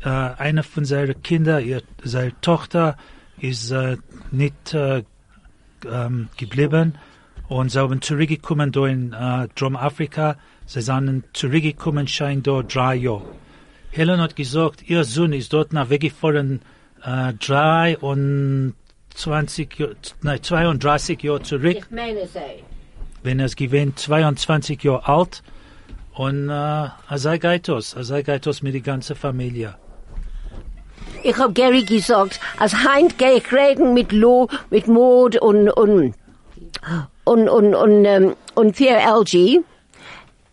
äh, 0.03 0.09
einer 0.09 0.63
von 0.63 0.85
seinen 0.85 1.23
Kindern, 1.23 1.65
ihr, 1.65 1.83
seine 2.03 2.39
Tochter, 2.41 2.97
ist 3.39 3.71
äh, 3.71 3.97
nicht 4.31 4.75
äh, 4.75 5.05
ähm, 5.91 6.29
geblieben 6.37 6.95
und 7.49 7.71
sie 7.71 7.79
haben 7.79 8.01
zurückgekommen 8.01 8.73
da 8.73 8.87
in 8.87 9.13
äh, 9.13 9.49
Drum-Afrika. 9.55 10.37
Sie 10.67 10.81
sind 10.81 11.25
zurückgekommen, 11.35 12.09
schein 12.09 12.43
da 12.43 12.63
drei 12.63 12.95
Jahre. 12.97 13.23
Helen 13.91 14.21
hat 14.21 14.35
gesagt, 14.35 14.89
ihr 14.89 15.05
Sohn 15.05 15.33
ist 15.33 15.53
dort 15.53 15.73
nach 15.73 15.91
weggefahren, 15.91 16.63
äh, 17.05 17.35
drei 17.35 17.99
und 17.99 18.75
20 19.15 19.97
nein, 20.23 20.43
32 20.43 21.23
Jahre 21.23 21.43
zurück. 21.43 21.77
Ich 21.77 21.91
meine 21.91 22.27
sei. 22.27 22.63
Wenn 23.23 23.41
es 23.41 23.57
gewinnt, 23.57 23.99
22 23.99 24.83
Jahre 24.83 25.09
alt. 25.09 25.43
Und 26.15 26.49
äh, 26.49 26.53
er 26.53 26.95
sei 27.17 27.39
Geitos, 27.39 27.95
er 27.95 28.05
sei 28.05 28.23
Geitos 28.23 28.63
mit 28.63 28.75
der 28.75 28.83
ganzen 28.83 29.17
Familie. 29.17 29.77
Ich 31.23 31.37
habe 31.39 31.53
Gary 31.53 31.85
gesagt, 31.85 32.39
als 32.59 32.75
Heint 32.85 33.19
gehe 33.19 33.39
ich 33.39 33.53
reden 33.53 33.95
mit 33.95 34.13
Lo, 34.13 34.49
mit 34.71 34.87
Mod 34.87 35.37
und, 35.37 35.71
und, 35.71 35.71
und, 35.71 36.15
und, 36.15 36.15
ähm, 36.87 37.07
und, 37.25 37.49
und, 37.49 37.75
und, 37.75 38.07
und, 38.07 38.37
und 38.55 38.81
LG. 38.81 39.65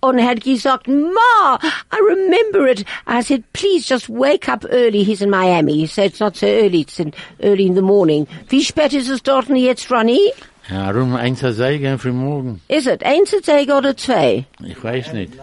on 0.01 0.17
had 0.17 0.41
gesagt, 0.43 0.88
Ma, 0.88 1.58
I 1.91 2.00
remember 2.10 2.67
it. 2.67 2.84
I 3.08 3.22
said, 3.22 3.43
please 3.53 3.86
just 3.86 4.10
wake 4.10 4.50
up 4.50 4.65
early. 4.70 5.03
He's 5.03 5.22
in 5.22 5.29
Miami, 5.29 5.79
He 5.79 5.88
said, 5.88 6.12
it's 6.12 6.20
not 6.20 6.36
so 6.36 6.48
early. 6.48 6.81
It's 6.81 7.00
in, 7.00 7.13
early 7.43 7.65
in 7.67 7.75
the 7.75 7.81
morning. 7.81 8.27
Wie 8.50 8.63
spät 8.63 8.93
ist 8.93 9.10
es 9.10 9.22
dort 9.22 9.50
jetzt, 9.50 9.89
Ronnie? 9.91 10.31
Ja, 10.70 10.91
um 10.91 11.15
eins 11.15 11.43
Uhr 11.43 11.53
Säge 11.53 11.98
früh 11.98 12.12
morgen. 12.12 12.62
Is 12.67 12.88
it? 12.88 13.03
Eins 13.03 13.34
Uhr 13.34 13.41
Säge 13.43 13.74
oder 13.74 13.96
zwei? 13.98 14.46
Ich 14.63 14.84
weiß 14.84 15.13
nicht. 15.13 15.34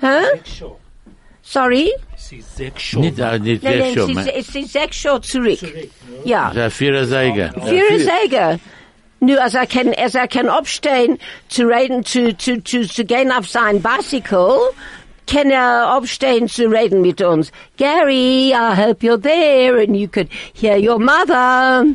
Huh? 0.00 0.76
Sorry? 1.42 1.88
Äh, 1.88 2.36
es 2.36 2.56
sechs 2.56 2.94
Uhr. 2.94 3.00
Nicht, 3.00 3.18
nicht 3.18 3.62
sechs 3.62 3.96
Uhr. 3.96 4.26
Es 4.34 4.54
ist 4.54 4.72
sechs 4.72 5.04
Uhr 5.04 5.22
zurück. 5.22 5.58
Ja. 6.24 6.70
Vierer 6.70 7.04
Säge. 7.04 7.50
Vierer 7.66 7.98
Säge. 7.98 8.60
Nu, 9.20 9.36
als 9.36 9.54
er 9.54 9.66
kann, 9.66 9.94
als 9.94 10.14
er 10.14 10.28
kann 10.28 10.48
aufstehen, 10.48 11.18
zu 11.48 11.66
reden, 11.66 12.04
zu, 12.04 12.36
zu, 12.36 12.62
zu, 12.62 12.86
zu 12.86 13.04
gehen 13.04 13.32
auf 13.32 13.48
sein 13.48 13.82
Bicycle, 13.82 14.58
kann 15.26 15.50
er 15.50 15.96
aufstehen 15.96 16.48
zu 16.48 16.68
reden 16.68 17.02
mit 17.02 17.20
uns. 17.20 17.50
Gary, 17.76 18.52
I 18.52 18.74
hope 18.74 19.02
you're 19.02 19.20
there 19.20 19.78
and 19.78 19.96
you 19.96 20.08
could 20.08 20.28
hear 20.54 20.76
your 20.76 20.98
mother. 20.98 21.94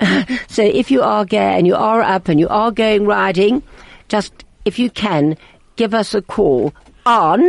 so 0.48 0.62
if 0.62 0.90
you 0.90 1.02
are 1.02 1.24
gay 1.24 1.56
and 1.56 1.66
you 1.66 1.74
are 1.74 2.02
up 2.02 2.28
and 2.28 2.38
you 2.38 2.48
are 2.48 2.70
going 2.70 3.06
riding, 3.06 3.62
just, 4.08 4.32
if 4.64 4.78
you 4.78 4.90
can, 4.90 5.36
give 5.76 5.94
us 5.94 6.14
a 6.14 6.20
call 6.20 6.72
on 7.06 7.48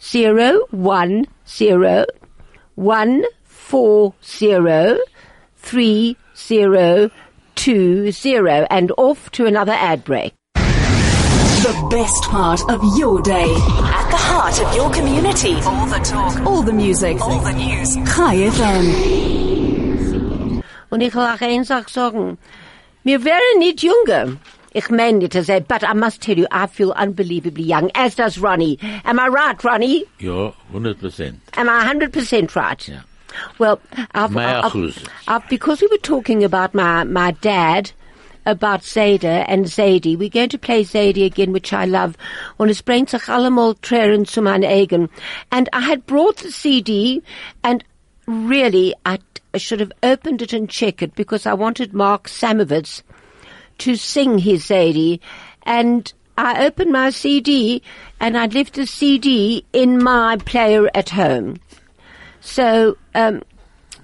zero 0.00 0.60
one 0.70 1.26
zero 1.48 2.04
one 2.76 3.24
four 3.44 4.14
zero 4.24 4.96
three 5.56 6.16
zero 6.36 7.10
two 7.56 8.12
zero 8.12 8.66
and 8.70 8.92
off 8.96 9.30
to 9.32 9.46
another 9.46 9.72
ad 9.72 10.04
break. 10.04 10.32
The 10.54 11.88
best 11.90 12.22
part 12.24 12.62
of 12.70 12.80
your 12.96 13.20
day. 13.22 13.50
At 13.98 14.08
the 14.10 14.16
heart 14.16 14.60
of 14.62 14.72
your 14.76 14.90
community. 14.92 15.54
All 15.64 15.86
the 15.86 15.98
talk. 15.98 16.40
All 16.46 16.62
the 16.62 16.72
music. 16.72 17.20
All 17.20 17.40
the 17.40 17.52
news. 17.52 17.96
Chai 18.14 18.36
FM. 18.50 18.86
Und 20.90 21.00
ich 21.00 21.14
will 21.14 21.22
auch 21.22 21.40
eins 21.40 21.70
auch 21.72 21.88
sagen, 21.88 22.38
wir 23.02 23.24
wären 23.24 23.58
nicht 23.58 23.82
jünger. 23.82 24.36
Ich 24.72 24.90
meine 24.90 25.18
nicht, 25.18 25.32
to 25.32 25.42
say, 25.42 25.58
but 25.58 25.82
I 25.82 25.94
must 25.94 26.20
tell 26.20 26.38
you, 26.38 26.46
I 26.52 26.66
feel 26.66 26.92
unbelievably 26.92 27.64
young, 27.64 27.90
as 27.94 28.14
does 28.14 28.38
Ronnie. 28.38 28.78
Am 29.04 29.18
I 29.18 29.26
right, 29.28 29.64
Ronnie? 29.64 30.04
Ja, 30.20 30.52
100 30.68 31.00
Prozent. 31.00 31.40
Am 31.56 31.68
I 31.68 31.82
100% 31.82 32.54
right? 32.54 32.86
Yeah. 32.88 33.00
Well, 33.58 33.80
I've, 34.14 34.34
I've. 34.36 35.08
I've, 35.28 35.48
because 35.48 35.80
we 35.80 35.88
were 35.90 35.98
talking 35.98 36.44
about 36.44 36.74
my, 36.74 37.04
my 37.04 37.32
dad, 37.32 37.92
about 38.46 38.82
Zayda 38.82 39.44
and 39.48 39.66
Zadie, 39.66 40.16
we're 40.16 40.28
going 40.30 40.48
to 40.50 40.58
play 40.58 40.84
Zadie 40.84 41.26
again, 41.26 41.52
which 41.52 41.72
I 41.72 41.84
love. 41.84 42.16
Und 42.58 42.70
es 42.70 42.80
bringt 42.80 43.10
sich 43.10 43.28
allemal 43.28 43.74
Tränen 43.74 44.26
zu 44.26 44.40
meinen 44.40 44.64
Augen. 44.64 45.10
And 45.50 45.68
I 45.72 45.80
had 45.80 46.06
brought 46.06 46.38
the 46.38 46.52
CD, 46.52 47.22
and 47.64 47.84
really, 48.26 48.94
I, 49.04 49.18
I 49.52 49.58
should 49.58 49.80
have 49.80 49.92
opened 50.02 50.42
it 50.42 50.52
and 50.52 50.70
checked 50.70 51.02
it 51.02 51.14
because 51.16 51.44
I 51.44 51.54
wanted 51.54 51.92
Mark 51.92 52.28
Samovitz 52.28 53.02
to 53.78 53.96
sing 53.96 54.38
his 54.38 54.64
Zadie. 54.64 55.20
And 55.64 56.12
I 56.38 56.66
opened 56.66 56.92
my 56.92 57.10
CD, 57.10 57.82
and 58.20 58.36
I'd 58.38 58.54
left 58.54 58.74
the 58.74 58.86
CD 58.86 59.64
in 59.72 60.02
my 60.02 60.36
player 60.36 60.88
at 60.94 61.10
home. 61.10 61.56
So 62.46 62.96
um, 63.16 63.42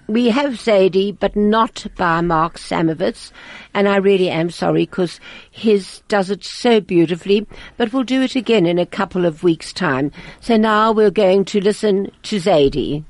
we 0.09 0.29
have 0.31 0.55
Zadie, 0.55 1.17
but 1.19 1.37
not 1.37 1.87
by 1.97 2.21
Mark 2.21 2.59
Samovitz, 2.59 3.31
and 3.73 3.89
I 3.89 3.97
really 3.97 4.29
am 4.29 4.51
sorry 4.51 4.85
because 4.85 5.21
his 5.53 6.03
does 6.09 6.29
it 6.29 6.45
so 6.45 6.81
beautifully. 6.81 7.47
But 7.77 7.93
we'll 7.93 8.03
do 8.03 8.21
it 8.21 8.35
again 8.35 8.67
in 8.67 8.81
a 8.81 8.85
couple 8.85 9.25
of 9.27 9.45
weeks' 9.45 9.73
time. 9.73 10.11
So 10.41 10.57
now 10.57 10.91
we're 10.91 11.13
going 11.13 11.45
to 11.47 11.61
listen 11.61 12.11
to 12.25 12.37
Zadie. 12.37 13.05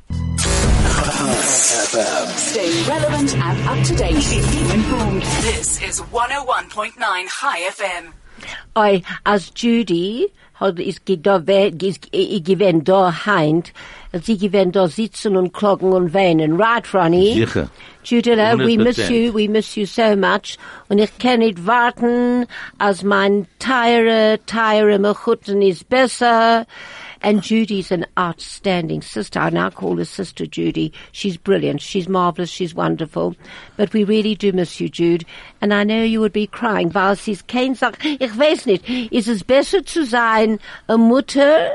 Stay 2.36 2.88
relevant 2.88 3.34
and 3.34 3.68
up 3.68 3.86
to 3.86 3.96
date. 3.96 4.22
Keep 4.22 4.74
informed. 4.74 5.22
This 5.40 5.82
is 5.82 6.00
101.9 6.02 6.92
Chai 7.40 7.60
FM. 7.70 8.12
Oi, 8.76 9.02
as 9.24 9.50
Judy 9.50 10.30
hat 10.62 10.78
is 10.78 10.98
gewesen 10.98 12.84
da 12.84 13.10
heint, 13.10 13.72
sie 14.20 14.38
gewesen 14.38 14.72
da 14.72 14.88
sitzen 14.88 15.36
und 15.36 15.52
klagen 15.52 15.92
und 15.92 16.12
weinen. 16.12 16.60
Right, 16.60 16.92
Ronnie? 16.92 17.34
Sicher. 17.34 17.68
Judela, 18.04 18.54
uh, 18.54 18.56
we 18.56 18.76
miss 18.76 18.98
you, 19.08 19.32
we 19.32 19.48
miss 19.48 19.76
you 19.76 19.86
so 19.86 20.16
much. 20.16 20.58
Und 20.88 20.98
ich 20.98 21.16
kann 21.18 21.38
nicht 21.38 21.66
warten, 21.66 22.46
als 22.78 23.02
mein 23.02 23.46
teure, 23.58 24.34
uh, 24.34 24.42
teure 24.46 24.98
Mechutten 24.98 25.62
ist 25.62 25.88
besser. 25.88 26.66
And 27.24 27.48
Judy's 27.48 27.92
an 27.92 28.04
outstanding 28.16 29.00
sister. 29.00 29.38
I 29.38 29.50
now 29.50 29.70
call 29.70 29.96
her 29.96 30.04
Sister 30.04 30.44
Judy. 30.44 30.92
She's 31.12 31.36
brilliant. 31.36 31.80
She's 31.80 32.08
marvelous. 32.08 32.50
She's 32.50 32.74
wonderful. 32.74 33.36
But 33.76 33.92
we 33.92 34.02
really 34.02 34.34
do 34.34 34.52
miss 34.52 34.80
you, 34.80 34.88
Jude. 34.88 35.24
And 35.60 35.72
I 35.72 35.84
know 35.84 36.02
you 36.02 36.18
would 36.18 36.32
be 36.32 36.48
crying, 36.48 36.92
weil 36.92 37.14
sie 37.14 37.38
kein 37.46 37.76
Sach. 37.76 37.94
Ich 38.02 38.36
weiß 38.36 38.66
nicht. 38.66 38.88
Ist 39.12 39.28
es 39.28 39.44
besser 39.44 39.84
zu 39.84 40.04
sein, 40.04 40.58
eine 40.88 40.98
Mutter 40.98 41.70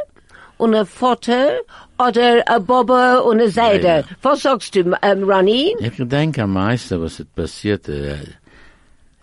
und 0.58 0.76
ein 0.76 0.86
Vater 0.86 1.60
oder 1.98 2.44
ein 2.48 2.66
Baba 2.66 3.18
und 3.20 3.40
eine 3.40 3.50
Seide? 3.50 3.88
Ja, 3.88 4.00
ja. 4.00 4.06
Was 4.22 4.42
sagst 4.42 4.76
du, 4.76 4.98
ähm, 5.02 5.24
Ronnie? 5.24 5.76
Ich 5.80 5.94
denke 5.98 6.44
am 6.44 6.54
meisten, 6.54 7.02
was 7.02 7.20
ist 7.20 7.34
passiert, 7.36 7.88
äh, 7.90 8.18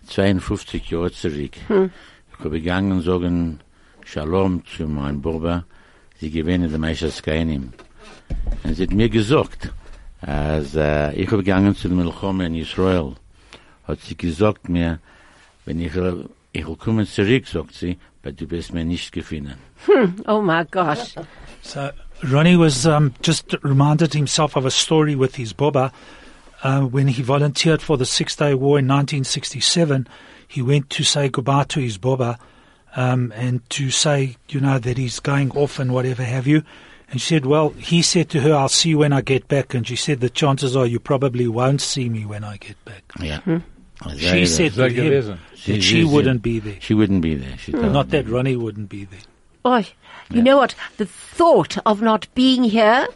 52 0.07 0.89
Jahre 0.89 1.11
zurück. 1.11 1.51
Ich 1.67 2.39
habe 2.39 2.49
gegangen 2.49 3.01
sagen, 3.01 3.59
Shalom 4.03 4.63
zu 4.65 4.83
meinem 4.87 5.21
Bruder, 5.21 5.65
sie 6.19 6.29
gewinnen 6.29 6.69
die 6.71 6.77
Meister 6.77 7.09
Skainim. 7.09 7.73
Und 8.63 8.75
sie 8.75 8.83
hat 8.83 8.91
mir 8.91 9.09
gesagt, 9.09 9.71
Als 10.25 10.75
äh, 10.75 11.13
ich 11.13 11.27
habe 11.27 11.43
gegangen 11.43 11.75
zu 11.75 11.87
dem 11.87 11.97
Milchome 11.97 12.47
in 12.47 12.55
Israel, 12.55 13.13
hat 13.83 13.99
sie 14.01 14.17
gesagt 14.17 14.69
mir, 14.69 14.99
wenn 15.65 15.79
ich, 15.79 15.95
ich 16.51 16.67
will 16.67 16.75
kommen 16.77 17.05
zurück, 17.05 17.45
sagt 17.45 17.75
sie, 17.75 17.99
weil 18.25 18.33
du 18.33 18.47
bist 18.47 18.73
mir 18.73 18.83
nicht 18.83 19.11
gefunden. 19.11 19.53
Oh 20.25 20.41
my 20.41 20.65
gosh. 20.69 21.15
So 21.61 21.91
Ronnie 22.23 22.57
was 22.57 22.85
um, 22.85 23.13
just 23.21 23.55
reminded 23.61 24.13
himself 24.13 24.55
of 24.55 24.65
a 24.65 24.71
story 24.71 25.15
with 25.15 25.35
his 25.35 25.53
Boba. 25.53 25.91
Uh, 26.63 26.81
when 26.81 27.07
he 27.07 27.21
volunteered 27.21 27.81
for 27.81 27.97
the 27.97 28.05
Six 28.05 28.35
Day 28.35 28.55
War 28.55 28.79
in 28.79 28.87
1967, 28.87 30.07
he 30.47 30.61
went 30.61 30.89
to 30.89 31.03
say 31.03 31.29
goodbye 31.29 31.65
to 31.65 31.79
his 31.79 31.99
Boba 31.99 32.39
um, 32.95 33.31
and 33.35 33.67
to 33.69 33.91
say, 33.91 34.37
you 34.49 34.59
know, 34.59 34.79
that 34.79 34.97
he's 34.97 35.19
going 35.19 35.51
off 35.51 35.77
and 35.79 35.93
whatever 35.93 36.23
have 36.23 36.47
you. 36.47 36.63
And 37.11 37.21
she 37.21 37.35
said, 37.35 37.45
well, 37.45 37.69
he 37.71 38.01
said 38.01 38.29
to 38.29 38.41
her, 38.41 38.55
I'll 38.55 38.69
see 38.69 38.89
you 38.89 38.99
when 38.99 39.13
I 39.13 39.21
get 39.21 39.47
back. 39.47 39.75
And 39.75 39.87
she 39.87 39.95
said, 39.95 40.21
the 40.21 40.29
chances 40.29 40.75
are 40.75 40.87
you 40.87 40.99
probably 40.99 41.47
won't 41.47 41.81
see 41.81 42.09
me 42.09 42.25
when 42.25 42.43
I 42.43 42.57
get 42.57 42.83
back. 42.85 43.03
Ja. 43.19 43.39
She 44.17 44.45
said 44.45 44.73
to 44.73 44.89
Sehr 44.89 44.89
him 44.89 45.39
gewesen. 45.65 45.75
that 45.79 45.83
she 45.83 46.03
wouldn't 46.03 46.41
be 46.41 46.59
there. 46.59 46.77
She 46.79 46.93
wouldn't 46.93 47.21
be 47.21 47.35
there. 47.35 47.57
She 47.57 47.71
told 47.71 47.91
Not 47.91 48.09
that 48.11 48.27
Ronnie 48.29 48.55
wouldn't 48.55 48.89
be 48.89 49.05
there. 49.05 49.19
Oh, 49.67 49.83
you 50.29 50.43
know 50.43 50.57
what? 50.57 50.75
The 50.97 51.07
thought 51.07 51.79
of 51.87 51.99
not 51.99 52.27
being 52.35 52.63
here, 52.63 53.07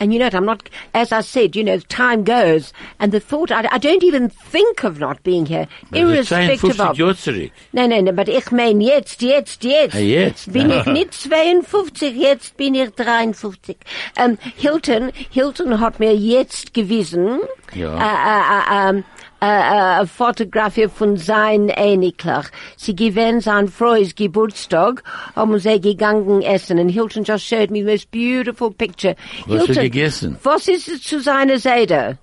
and 0.00 0.10
you 0.10 0.18
know 0.18 0.24
what? 0.24 0.34
I'm 0.34 0.46
not, 0.46 0.70
as 0.94 1.12
I 1.12 1.20
said, 1.20 1.54
you 1.54 1.62
know, 1.62 1.78
time 1.80 2.24
goes, 2.24 2.72
and 2.98 3.12
the 3.12 3.20
thought, 3.20 3.50
I, 3.52 3.68
I 3.70 3.76
don't 3.76 4.02
even 4.02 4.30
think 4.30 4.84
of 4.84 4.98
not 4.98 5.22
being 5.22 5.44
here, 5.44 5.66
irrespective 5.92 6.60
52 6.60 6.82
of. 6.82 6.96
Jahre 6.96 7.14
zurück. 7.14 7.50
Nein, 7.74 7.90
nein, 7.90 8.08
aber 8.08 8.26
ich 8.26 8.50
mein 8.52 8.80
jetzt, 8.80 9.20
jetzt, 9.20 9.64
jetzt. 9.64 9.96
Ah, 9.96 9.98
jetzt, 9.98 10.50
Bin 10.50 10.70
ja. 10.70 10.80
ich 10.80 10.86
nicht 10.98 11.12
52, 11.12 12.16
jetzt 12.16 12.56
bin 12.56 12.74
ich 12.74 12.88
53. 12.94 13.76
Ähm, 14.16 14.38
Hilton, 14.56 15.12
Hilton 15.30 15.78
hat 15.78 16.00
mir 16.00 16.14
jetzt 16.16 16.72
gewiesen, 16.72 17.40
Ja. 17.74 17.92
äh, 17.98 18.94
äh, 18.94 18.98
äh, 18.98 19.02
äh, 19.40 20.06
Fotografie 20.06 20.88
von 20.88 21.16
sein 21.16 21.68
Ähnlichlich. 21.68 22.46
Sie 22.76 22.94
gewähnt 22.94 23.42
sein 23.42 23.68
Freu's 23.68 24.14
Geburtstag, 24.14 25.02
haben 25.36 25.58
sie 25.58 25.80
gegangen 25.80 26.42
essen, 26.42 26.78
and 26.78 26.90
Hilton 26.90 27.24
just 27.24 27.44
showed 27.44 27.70
me 27.70 27.80
the 27.80 27.90
most 27.90 28.10
beautiful 28.10 28.72
picture. 28.72 29.14
Was 29.46 29.60
hast 29.60 29.68
er 29.68 29.74
du 29.74 29.80
Hilton, 29.80 29.82
gegessen? 29.82 30.36
Was 30.42 30.68
ist 30.68 30.88
es 30.88 31.02
zu 31.02 31.20
seiner 31.20 31.58
Seite? 31.58 32.18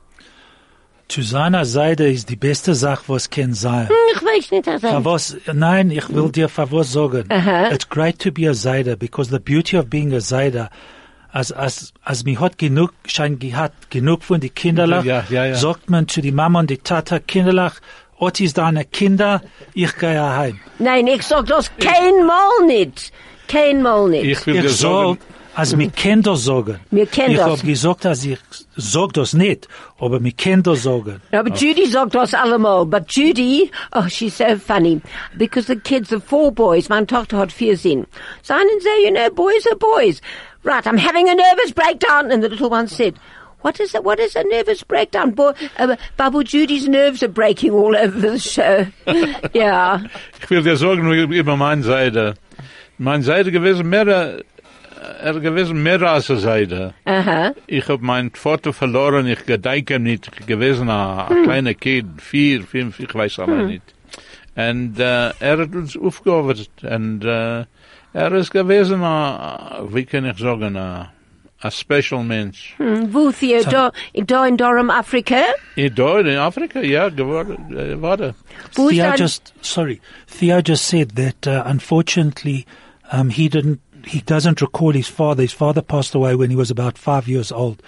Zu 1.07 1.21
seiner 1.21 1.65
Seite 1.65 2.05
ist 2.07 2.29
die 2.29 2.35
beste 2.35 2.73
Sache, 2.73 3.03
was 3.07 3.29
kann 3.29 3.53
sein. 3.53 3.87
Hm, 3.89 3.95
ich 4.15 4.21
weiß 4.23 4.51
nicht, 4.51 4.65
was 4.65 4.81
Für 4.81 5.05
was, 5.05 5.37
nein, 5.53 5.91
ich 5.91 6.09
will 6.09 6.31
dir 6.31 6.47
hm. 6.47 6.49
für 6.49 6.71
was 6.71 6.91
sagen. 6.91 7.25
Aha. 7.29 7.69
It's 7.71 7.87
great 7.87 8.17
to 8.19 8.31
be 8.31 8.47
a 8.47 8.53
Zayda 8.53 8.95
because 8.97 9.29
the 9.29 9.39
beauty 9.39 9.77
of 9.77 9.87
being 9.87 10.13
a 10.13 10.19
Zayda, 10.19 10.69
als, 11.35 11.51
als, 11.51 11.93
als 12.01 12.23
mir 12.23 12.39
hat 12.39 12.57
genug, 12.57 12.93
schein 13.07 13.37
gehabt, 13.39 13.91
genug 13.91 14.23
von 14.23 14.39
die 14.39 14.49
Kinderlach, 14.49 15.03
Ja, 15.03 15.25
ja, 15.29 15.45
ja. 15.47 15.55
sagt 15.55 15.89
man 15.89 16.07
zu 16.07 16.21
die 16.21 16.31
Mama 16.31 16.59
und 16.61 16.69
die 16.69 16.77
Tata 16.77 17.19
Kinderlach, 17.19 17.75
Ot 18.17 18.39
ist 18.39 18.57
deine 18.57 18.85
Kinder, 18.85 19.41
ich 19.73 19.93
gehe 19.97 20.23
heim. 20.37 20.61
Nein, 20.79 21.05
ich 21.07 21.23
sag 21.23 21.47
das 21.47 21.69
kein 21.77 22.25
Mal 22.25 22.65
nicht. 22.67 23.11
Kein 23.49 23.81
Mal 23.81 24.07
nicht. 24.09 24.23
Ich 24.23 24.47
will 24.47 24.61
dir 24.61 24.69
Ich 24.69 24.77
sagen, 24.77 25.17
sag, 25.55 25.59
als 25.59 25.77
wir 25.77 25.89
können 25.89 26.21
das 26.21 26.43
sagen. 26.43 26.79
Wir 26.91 27.05
kennen 27.05 27.31
ich 27.31 27.37
das. 27.37 27.49
hab 27.49 27.65
gesagt, 27.65 28.05
dass 28.05 28.25
ich 28.25 28.39
sag 28.75 29.13
das 29.13 29.33
nicht, 29.33 29.67
aber 29.99 30.23
wir 30.23 30.31
können 30.31 30.63
das 30.63 30.83
sagen. 30.83 31.21
No, 31.31 31.43
but 31.43 31.59
Judy 31.59 31.87
sagt 31.87 32.15
das 32.15 32.33
allemal. 32.33 32.85
But 32.85 33.09
Judy, 33.09 33.71
oh, 33.93 34.07
she's 34.07 34.37
so 34.37 34.57
funny. 34.57 35.01
Because 35.37 35.67
the 35.67 35.79
kids, 35.79 36.09
the 36.09 36.19
four 36.19 36.51
boys, 36.51 36.89
mein 36.89 37.07
Tochter 37.07 37.37
hat 37.37 37.51
vier 37.51 37.77
Sinn. 37.77 38.05
So 38.41 38.53
einen 38.53 38.81
say, 38.81 39.03
you 39.03 39.11
know, 39.11 39.29
boys 39.29 39.65
are 39.67 39.77
boys. 39.77 40.21
Right, 40.63 40.85
I'm 40.87 40.97
having 40.97 41.29
a 41.29 41.35
nervous 41.35 41.71
breakdown. 41.71 42.31
And 42.31 42.43
the 42.43 42.49
little 42.49 42.69
one 42.69 42.87
said, 42.87 43.13
what 43.61 43.79
is 43.79 43.95
it? 43.95 44.03
What 44.03 44.19
is 44.19 44.35
a 44.35 44.43
nervous 44.43 44.83
breakdown? 44.83 45.31
Boy, 45.31 45.53
uh, 45.77 45.95
Babu 46.17 46.43
Judy's 46.43 46.87
nerves 46.87 47.23
are 47.23 47.27
breaking 47.27 47.71
all 47.71 47.95
over 47.95 48.19
the 48.19 48.39
show. 48.39 48.87
yeah. 49.53 50.01
ich 50.41 50.49
will 50.49 50.63
dir 50.63 50.77
sagen 50.77 51.11
über 51.11 51.57
meine 51.57 51.83
Seite. 51.83 52.35
Meine 52.97 53.23
Seite 53.23 53.51
gewesen 53.51 53.89
mehr, 53.89 54.07
äh, 54.07 54.43
er 55.21 55.39
gewesen 55.39 55.81
mehr 55.83 56.01
als 56.01 56.29
eine 56.29 56.39
Seite. 56.39 56.93
Uh-huh. 57.05 57.53
Ich 57.67 57.87
hab 57.87 58.01
mein 58.01 58.31
Vater 58.31 58.73
verloren, 58.73 59.27
ich 59.27 59.45
gedenke 59.45 59.95
ihm 59.95 60.03
nicht, 60.03 60.31
ich 60.39 60.45
gewesen 60.45 60.89
ein, 60.89 61.27
ein 61.27 61.43
kleiner 61.43 61.73
Kind, 61.73 62.21
vier, 62.21 62.63
fünf, 62.63 62.99
ich 62.99 63.13
weiß 63.13 63.39
allein 63.39 63.67
nicht. 63.67 63.93
Und 64.55 64.99
äh, 64.99 65.31
er 65.39 65.57
hat 65.57 65.75
uns 65.75 65.97
aufgearbeitet 65.97 66.69
und 66.83 67.23
äh, 67.25 67.65
er 68.13 68.31
ist 68.33 68.51
gewesen, 68.51 69.03
ein, 69.03 69.93
wie 69.93 70.05
kann 70.05 70.25
ich 70.25 70.37
sagen, 70.37 70.77
ein, 70.77 71.07
ein 71.59 71.71
Special 71.71 72.23
Mensch. 72.23 72.75
Hmm, 72.77 73.13
Wo 73.13 73.31
Theo, 73.31 73.63
da, 73.63 73.91
da 74.13 74.45
in 74.45 74.55
Durham, 74.55 74.89
Afrika? 74.89 75.41
In 75.75 75.93
Deutschland, 75.93 76.27
in 76.29 76.37
Afrika, 76.37 76.79
ja, 76.79 77.09
geworden, 77.09 77.75
äh, 77.75 78.01
war 78.01 78.19
er. 78.19 78.35
Theo 78.73 79.13
just 79.17 79.53
sorry. 79.61 79.99
Theo 80.27 80.61
just 80.61 80.85
said 80.85 81.15
that 81.15 81.45
uh, 81.45 81.63
unfortunately 81.65 82.65
um, 83.11 83.29
he 83.29 83.49
didn't. 83.49 83.79
He 84.05 84.21
doesn't 84.21 84.61
recall 84.61 84.91
his 84.91 85.07
father. 85.07 85.41
His 85.41 85.53
father 85.53 85.81
passed 85.81 86.15
away 86.15 86.35
when 86.35 86.49
he 86.49 86.55
was 86.55 86.71
about 86.71 86.97
five 86.97 87.27
years 87.27 87.51
old. 87.51 87.81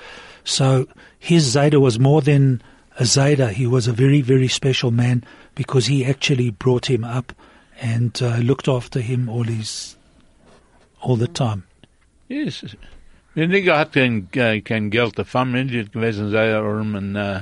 So 0.43 0.87
his 1.19 1.55
Zayda 1.55 1.79
was 1.79 1.99
more 1.99 2.21
than 2.21 2.61
a 2.99 3.03
Zayda. 3.03 3.49
He 3.49 3.67
was 3.67 3.87
a 3.87 3.93
very 3.93 4.21
very 4.21 4.47
special 4.47 4.91
man 4.91 5.23
because 5.55 5.87
he 5.87 6.05
actually 6.05 6.51
brought 6.51 6.89
him 6.89 7.03
up 7.03 7.33
and 7.79 8.19
uh, 8.21 8.37
looked 8.37 8.67
after 8.67 8.99
him 8.99 9.29
all 9.29 9.43
his 9.43 9.97
all 11.01 11.15
the 11.15 11.27
time. 11.27 11.63
Yes. 12.27 12.63
Der 13.35 13.47
Nigger 13.47 13.77
hat 13.77 13.93
kein, 13.93 14.29
kein 14.31 14.89
Geld, 14.89 15.17
der 15.17 15.25
Familie 15.25 15.85
gewesen, 15.85 16.31
sei 16.31 16.55
arm, 16.55 16.95
und, 16.95 17.15
äh, 17.15 17.41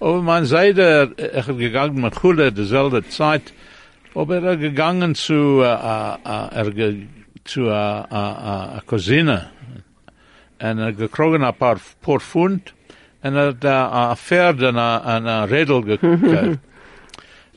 aber 0.00 0.22
man 0.22 0.46
sei 0.46 0.72
der, 0.72 1.10
er 1.18 1.46
hat 1.46 1.58
gegangen 1.58 2.00
mit 2.00 2.14
Chule, 2.14 2.50
derselbe 2.50 3.06
Zeit, 3.08 3.52
aber 4.14 4.42
er 4.42 4.56
gegangen 4.56 5.14
zu, 5.14 5.60
äh, 5.60 5.66
äh, 5.66 6.48
er 6.50 6.72
zu, 7.44 7.66
äh, 7.66 7.70
a 7.70 8.82
Cousine, 8.86 9.50
und 10.60 10.78
er 10.78 10.92
gekrogen 10.92 11.44
ein 11.44 11.54
paar, 11.54 11.78
paar 12.00 12.20
Pfund, 12.20 12.74
und 13.22 13.34
er 13.34 13.48
hat 13.48 13.64
ein 13.64 14.16
Pferd 14.16 14.62
und 14.62 14.78
ein 14.78 15.26
ein 15.26 15.48
Rädel 15.48 15.82
gekauft. 15.82 16.22
und 16.22 16.58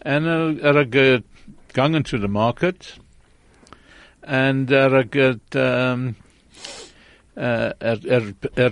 er, 0.04 0.60
er 0.62 0.74
hat 0.76 0.92
gegangen 0.92 2.06
zu 2.06 2.18
the 2.18 2.28
market, 2.28 3.00
and 4.24 4.72
er 4.72 4.92
hat 4.92 5.12
get, 5.12 5.56
um, 5.56 6.16
uh, 7.36 7.72
er, 7.80 8.00
er, 8.06 8.24
er 8.56 8.72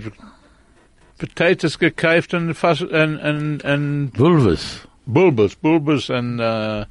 potatoes 1.18 1.78
gekauft 1.78 2.34
und 2.34 2.54
fast, 2.54 2.82
en, 2.82 3.18
en, 3.18 3.60
en 3.64 4.10
Bulbus. 4.10 4.86
bulbus, 5.06 5.54
bulbus, 5.54 6.10
en, 6.10 6.38
uh, 6.40 6.84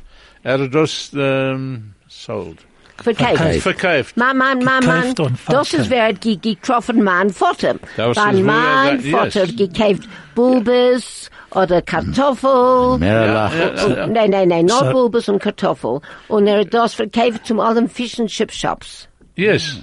er 0.44 0.60
hat 0.60 0.74
das, 0.74 1.14
um, 1.14 1.94
sold. 2.08 2.66
Verkauft. 3.02 3.62
Verkauft. 3.62 4.18
Mein, 4.18 4.38
mein, 4.38 4.60
mein, 4.60 4.84
mein, 4.86 5.02
Gekauft 5.02 5.20
und 5.20 5.38
das 5.48 5.68
ist 5.68 5.70
verkauft. 5.70 5.90
wer 5.90 6.08
hat 6.08 6.22
ge- 6.22 6.38
getroffen, 6.38 7.04
mein 7.04 7.30
Vater. 7.30 7.76
Das 7.98 8.16
Weil 8.18 8.34
ist 8.34 8.38
wohl, 8.40 8.44
mein 8.44 9.02
ja, 9.06 9.18
Vater 9.18 9.40
yes. 9.42 9.50
hat 9.50 9.58
gekauft 9.58 10.10
Bulbis 10.34 11.30
oder 11.52 11.82
Kartoffel. 11.82 12.98
Merlach. 13.00 13.54
Ja, 13.54 13.88
ja. 13.96 14.08
Nein, 14.08 14.30
nein, 14.32 14.48
nein, 14.50 14.66
nur 14.66 14.80
So- 14.80 14.92
Bulbis 14.92 15.30
und 15.30 15.40
Kartoffel. 15.40 16.00
Und 16.28 16.48
er 16.48 16.62
hat 16.62 16.74
das 16.74 16.94
verkauft 16.94 17.46
zum 17.46 17.60
allen 17.60 17.90
Fish 17.90 18.20
and 18.20 18.30
Chip 18.30 18.52
Shops 18.52 19.08
Yes. 19.36 19.82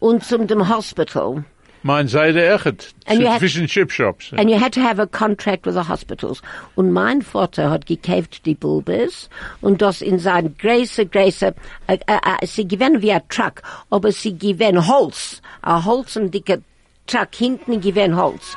und 0.00 0.24
zum 0.24 0.46
dem 0.46 0.68
Hospital. 0.68 1.44
Mein 1.82 2.08
Seide 2.08 2.46
echt. 2.46 2.94
And 3.06 3.20
you 3.20 3.28
had- 3.28 3.40
chip 3.40 3.90
shops. 3.90 4.32
And 4.36 4.50
you 4.50 4.60
had 4.60 4.72
to 4.74 4.82
have 4.82 5.00
a 5.00 5.06
contract 5.06 5.66
with 5.66 5.74
the 5.74 5.88
hospitals. 5.88 6.42
Und 6.74 6.92
mein 6.92 7.22
Vater 7.22 7.70
hat 7.70 7.86
gekauft 7.86 8.44
die 8.44 8.54
Bulbis 8.54 9.30
und 9.62 9.80
das 9.80 10.02
in 10.02 10.18
sein 10.18 10.54
große, 10.58 11.06
große, 11.06 11.54
äh, 11.86 11.94
äh, 11.94 12.18
äh, 12.42 12.46
sie 12.46 12.68
gewinnen 12.68 13.00
wie 13.00 13.12
ein 13.12 13.22
Truck, 13.28 13.62
aber 13.88 14.12
sie 14.12 14.36
gewinnen 14.36 14.86
Holz. 14.86 15.40
Ein 15.62 15.84
Holz 15.84 16.16
und 16.16 16.34
dicke 16.34 16.62
Truck 17.06 17.34
hinten 17.34 17.80
gewinnen 17.80 18.16
Holz. 18.16 18.56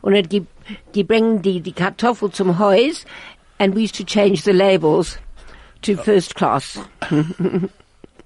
Und 0.00 0.14
er 0.14 0.22
die, 0.22 0.46
die 0.94 1.04
bringen 1.04 1.42
die, 1.42 1.60
die 1.60 1.72
Kartoffel 1.72 2.30
zum 2.30 2.58
Haus 2.58 3.04
and 3.58 3.74
we 3.74 3.82
used 3.82 3.94
to 3.96 4.04
change 4.04 4.42
the 4.42 4.52
labels 4.52 5.18
to 5.82 5.96
first 5.96 6.34
class. 6.34 6.78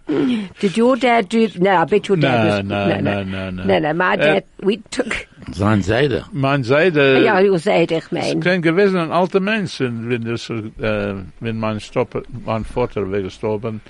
Did 0.60 0.76
your 0.76 0.96
dad 0.96 1.28
do? 1.28 1.48
No, 1.58 1.76
I 1.76 1.84
bet 1.84 2.08
your 2.08 2.16
dad 2.16 2.44
No, 2.44 2.56
was. 2.56 2.64
no, 2.64 3.00
no, 3.00 3.22
no, 3.24 3.50
no. 3.50 3.64
No, 3.64 3.78
no, 3.78 3.92
my 3.92 4.14
Uh, 4.14 4.16
dad, 4.16 4.44
we 4.62 4.78
took, 4.90 5.26
Sein 5.52 5.82
Seide. 5.82 6.24
Mein 6.32 6.62
Seide. 6.64 7.22
ja, 7.24 7.40
du 7.42 7.58
sagst, 7.58 7.90
ich 7.92 8.10
mein. 8.12 8.40
kein 8.40 8.62
gewesen 8.62 8.96
ein 8.98 9.10
alter 9.12 9.40
Mensch, 9.40 9.80
und 9.80 10.08
wenn 10.08 10.24
das, 10.24 10.48
äh, 10.50 11.14
wenn 11.40 11.58
mein 11.58 11.80
Stopp, 11.80 12.22
mein 12.44 12.64
Vater 12.64 13.10
weggestorben. 13.10 13.80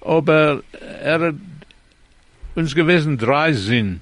Aber 0.00 0.62
er 1.02 1.20
hat 1.20 1.34
uns 2.54 2.74
gewesen 2.74 3.16
drei 3.18 3.52
Sinn. 3.52 4.00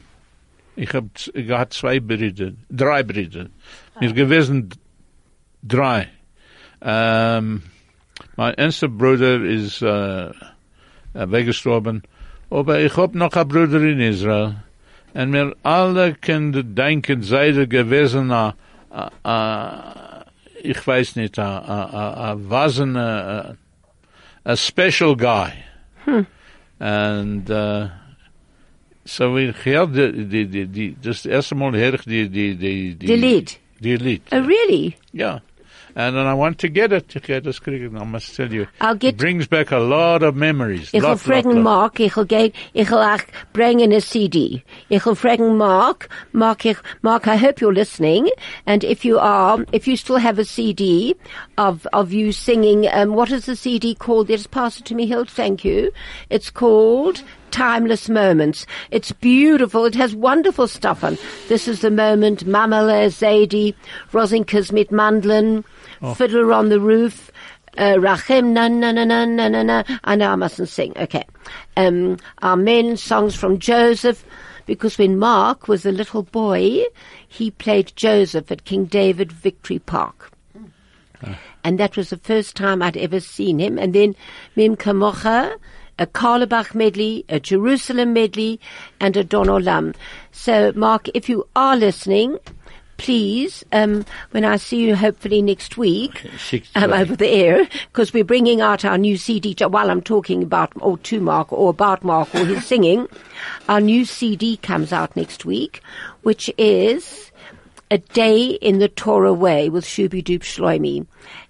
Ich 0.77 0.93
hab, 0.95 1.05
z- 1.17 1.35
ich 1.35 1.51
hatte 1.51 1.77
zwei 1.77 2.01
Brüder, 2.01 2.53
drei 2.71 3.03
Brüder. 3.03 3.47
Mir 4.01 4.13
gewesen 4.13 4.71
drei. 5.63 6.09
Ähm, 6.81 7.63
mein 8.37 8.55
erster 8.55 8.89
Bruder 8.89 9.43
ist, 9.45 9.83
äh, 9.83 10.27
äh, 10.29 10.33
weggestorben. 11.15 12.03
Aber 12.51 12.81
ich 12.81 12.97
hab 12.97 13.15
noch 13.15 13.33
einen 13.33 13.49
Bruder 13.49 13.81
in 13.81 14.01
Israel. 14.01 14.57
Und 15.15 15.33
wir 15.33 15.55
alle 15.63 16.15
können 16.15 16.75
denken, 16.75 17.23
sei 17.23 17.51
er 17.51 17.67
gewesen 17.67 18.31
a, 18.31 18.55
a, 18.91 19.11
a, 19.25 20.25
ich 20.63 20.87
weiß 20.87 21.17
nicht, 21.17 21.39
a, 21.39 21.59
a, 21.59 21.85
a, 21.85 22.31
a 22.31 22.35
wasn't 22.35 22.97
a, 22.97 23.57
a, 24.45 24.53
a 24.53 24.57
special 24.57 25.15
guy. 25.17 25.53
And, 26.81 27.49
uh, 27.51 27.89
so 29.05 29.35
we 29.35 29.53
heard 29.53 29.95
die, 29.95 30.13
die, 30.13 30.47
die, 30.47 30.67
die, 30.67 30.97
das 31.01 31.27
erste 31.27 31.55
Mal 31.55 31.73
höre 31.73 31.95
ich 31.95 32.05
die, 32.05 32.29
die, 32.29 32.55
die, 32.57 32.95
die, 32.95 33.07
The 33.07 33.17
Lied. 33.17 33.59
Die 33.81 33.97
Lied. 33.97 34.23
Oh, 34.33 34.41
really? 34.41 34.97
Yeah. 35.13 35.41
And 35.95 36.17
then 36.17 36.27
I 36.27 36.35
want 36.35 36.59
to 36.61 36.69
get 36.69 36.93
it. 36.93 37.15
Ich 37.15 37.29
werde 37.29 37.43
das 37.43 37.61
kriegen. 37.61 37.97
I 38.01 38.05
must 38.05 38.35
tell 38.35 38.53
you. 38.53 38.67
I'll 38.81 38.95
get- 38.97 39.15
it 39.15 39.19
brings 39.19 39.47
back 39.47 39.71
a 39.73 39.79
lot 39.79 40.23
of 40.23 40.35
memories. 40.35 40.89
Ich 40.93 41.03
will 41.03 41.11
Lot, 41.11 41.19
fragen. 41.19 41.63
Mark, 41.63 42.01
ich 42.01 42.17
will 42.17 42.25
gehen, 42.25 42.53
ich 42.73 42.91
will 42.91 42.99
auch 42.99 43.21
bringen 43.53 43.93
a 43.93 44.01
CD. 44.01 44.63
Ich 44.89 45.05
will 45.05 45.15
fragen 45.15 45.57
Mark, 45.57 46.09
Mark, 46.33 46.65
ich, 46.65 46.79
Mark, 47.03 47.27
I 47.27 47.37
hope 47.37 47.61
you're 47.61 47.75
listening, 47.75 48.29
and 48.67 48.85
if 48.85 49.05
you 49.05 49.19
are, 49.19 49.65
if 49.73 49.87
you 49.87 49.97
still 49.97 50.17
have 50.19 50.39
a 50.39 50.45
CD 50.45 51.15
of, 51.59 51.87
of 51.93 52.13
you 52.13 52.33
singing, 52.33 52.87
um, 52.93 53.15
what 53.15 53.31
is 53.31 53.45
the 53.47 53.57
CD 53.57 53.95
called? 53.95 54.29
Just 54.29 54.51
pass 54.51 54.79
it 54.79 54.87
to 54.87 54.95
me, 54.95 55.07
Hilt, 55.07 55.29
thank 55.31 55.65
you. 55.65 55.93
It's 56.31 56.51
called 56.51 57.23
Timeless 57.51 58.09
Moments. 58.09 58.67
It's 58.91 59.13
beautiful. 59.13 59.85
It 59.85 59.95
has 59.97 60.15
wonderful 60.15 60.67
stuff 60.69 61.05
on. 61.05 61.19
This 61.49 61.69
is 61.69 61.81
the 61.83 61.91
moment, 61.91 62.47
Mamala, 62.47 63.09
Zadie, 63.11 63.75
Rosinkas 64.11 64.73
mit 64.73 64.91
Mandlin, 66.03 66.15
Fiddler 66.17 66.53
on 66.53 66.69
the 66.69 66.81
Roof, 66.81 67.31
uh, 67.79 67.95
Rachem, 67.97 68.53
na 68.53 68.69
na 68.69 68.93
na 68.93 69.05
na 69.05 69.25
na 69.25 69.49
na 69.49 69.63
na. 69.63 69.83
I 70.05 70.17
know 70.17 70.31
I 70.31 70.37
mustn't 70.37 70.69
sing. 70.69 70.93
Okay. 70.97 71.25
Um, 71.77 72.19
Amen. 72.43 72.97
Songs 72.97 73.35
from 73.35 73.59
Joseph, 73.59 74.25
because 74.67 74.99
when 74.99 75.19
Mark 75.19 75.69
was 75.69 75.87
a 75.87 75.93
little 75.93 76.23
boy, 76.23 76.85
he 77.27 77.51
played 77.51 77.93
Joseph 77.97 78.51
at 78.51 78.65
King 78.65 78.85
David 78.85 79.33
Victory 79.33 79.79
Park. 79.79 80.31
And 81.65 81.79
that 81.79 81.97
was 81.97 82.11
the 82.11 82.17
first 82.17 82.57
time 82.57 82.83
I'd 82.83 82.97
ever 82.97 83.21
seen 83.21 83.61
him. 83.61 83.79
And 83.79 83.95
then 83.95 84.17
Mim 84.57 84.77
Kamocha, 84.77 85.57
a 85.99 86.07
Carlebach 86.07 86.75
medley, 86.75 87.25
a 87.29 87.39
Jerusalem 87.39 88.13
medley, 88.13 88.59
and 88.99 89.17
Adon 89.17 89.47
Olam. 89.47 89.95
So, 90.33 90.73
Mark, 90.75 91.09
if 91.15 91.29
you 91.29 91.47
are 91.55 91.77
listening, 91.77 92.39
please, 93.03 93.65
um, 93.73 94.05
when 94.31 94.45
I 94.45 94.57
see 94.57 94.77
you 94.77 94.95
hopefully 94.95 95.43
next 95.43 95.77
week, 95.77 96.25
um, 96.77 96.93
over 96.93 97.17
the 97.17 97.29
air, 97.29 97.69
because 97.89 98.13
we're 98.13 98.23
bringing 98.23 98.61
out 98.61 98.85
our 98.85 98.97
new 98.97 99.17
CD 99.17 99.57
while 99.67 99.91
I'm 99.91 100.03
talking 100.03 100.45
about, 100.45 100.73
or 100.77 100.99
to 100.99 101.21
Mark, 101.21 101.53
or 101.53 101.71
about 101.71 102.05
Mark, 102.05 102.33
or 102.33 102.45
his 102.45 102.65
singing. 102.65 103.09
Our 103.69 103.81
new 103.81 104.05
CD 104.05 104.57
comes 104.57 104.93
out 104.93 105.17
next 105.17 105.45
week, 105.45 105.83
which 106.23 106.49
is 106.57 107.32
A 107.93 107.99
Day 107.99 108.53
in 108.63 108.79
the 108.79 108.89
Torah 108.89 109.35
Way 109.35 109.69
with 109.69 109.85
Shubi 109.85 110.25
Dub 110.25 110.41
Shloimi. 110.41 111.07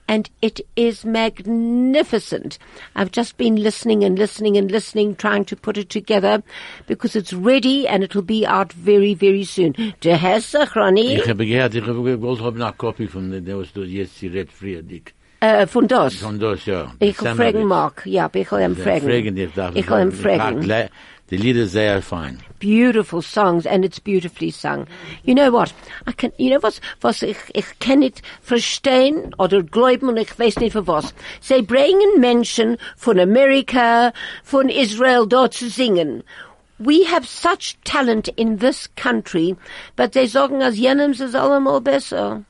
And 0.08 0.28
it 0.42 0.60
is 0.74 1.04
magnificent. 1.04 2.58
I've 2.96 3.12
just 3.12 3.36
been 3.36 3.54
listening 3.54 4.02
and 4.02 4.18
listening 4.18 4.56
and 4.56 4.68
listening, 4.68 5.14
trying 5.14 5.44
to 5.44 5.54
put 5.54 5.78
it 5.78 5.88
together 5.88 6.42
because 6.88 7.14
it's 7.14 7.32
ready 7.32 7.86
and 7.86 8.02
it'll 8.02 8.22
be 8.22 8.44
out 8.44 8.72
very, 8.72 9.14
very 9.14 9.44
soon. 9.44 9.74
Ich 9.76 10.02
habe 10.02 11.46
gehört, 11.46 11.76
ich 11.76 11.86
habe 11.86 12.02
gewollt 12.02 12.40
haben 12.40 12.60
eine 12.60 12.72
Kopie 12.72 13.06
von 13.06 13.30
der, 13.30 13.40
der 13.40 13.58
was 13.58 13.72
du 13.72 13.84
jetzt 13.84 14.18
Friedrich. 14.18 15.14
äh, 15.42 15.66
von 15.66 15.88
das. 15.88 16.14
Von 16.16 16.38
das, 16.38 16.64
ja. 16.66 16.92
Ich 17.00 17.20
will 17.20 17.34
fragen, 17.34 17.64
Mark. 17.66 18.06
Ja, 18.06 18.30
ich 18.32 18.52
will 18.52 18.60
ihm 18.60 18.76
fragen. 18.76 19.08
Ich 19.74 19.88
will 19.90 20.00
ihm 20.00 20.12
fragen. 20.12 20.90
Die 21.32 21.38
Lieder 21.38 21.66
sehr 21.66 22.02
fein. 22.02 22.38
beautiful 22.62 23.20
songs 23.22 23.66
and 23.66 23.84
it's 23.84 23.98
beautifully 23.98 24.50
sung. 24.50 24.86
You 25.24 25.34
know 25.34 25.50
what? 25.50 25.72
I 26.06 26.12
can, 26.12 26.30
you 26.38 26.50
know 26.50 26.60
was, 26.62 26.80
was 27.00 27.22
ich, 27.22 27.36
ich 27.54 27.66
kann 27.80 28.00
nicht 28.00 28.22
verstehen 28.40 29.34
oder 29.38 29.62
glauben 29.62 30.08
und 30.08 30.16
ich 30.18 30.38
weiß 30.38 30.60
nicht 30.60 30.72
für 30.72 30.86
was. 30.86 31.12
Sie 31.40 31.62
bringen 31.62 32.20
Menschen 32.20 32.76
von 32.96 33.18
Amerika, 33.18 34.12
von 34.44 34.68
Israel 34.68 35.26
dort 35.26 35.54
zu 35.54 35.68
singen. 35.68 36.22
We 36.78 37.04
have 37.10 37.26
such 37.26 37.76
talent 37.84 38.28
in 38.36 38.58
this 38.58 38.88
country, 38.94 39.56
but 39.96 40.12
they 40.12 40.26
sagen, 40.26 40.62
als 40.62 40.76
jenems 40.76 41.20
ist 41.20 41.34
allemal 41.34 41.80
besser. 41.80 42.44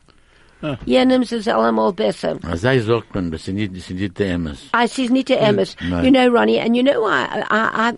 Ah. 0.63 0.77
Jenems 0.87 1.33
ist 1.33 1.49
allemal 1.49 1.93
besser. 1.93 2.39
Also 2.43 2.69
ich 2.69 2.85
sagt 2.85 3.15
man, 3.15 3.31
das 3.31 3.45
sind 3.45 3.57
nicht, 3.57 3.77
das 3.77 3.87
sind 3.87 3.99
nicht 4.01 4.19
die 4.19 4.25
Emmes. 4.25 4.59
Ah, 4.73 4.85
I 4.85 4.89
says 4.89 5.11
Nita 5.11 5.35
Emmis. 5.35 5.77
no. 5.81 6.03
You 6.03 6.11
know, 6.11 6.29
Ronnie, 6.29 6.61
and 6.61 6.77
you 6.77 6.83
know, 6.83 7.05
I, 7.07 7.43
I, 7.51 7.91
I, 7.91 7.93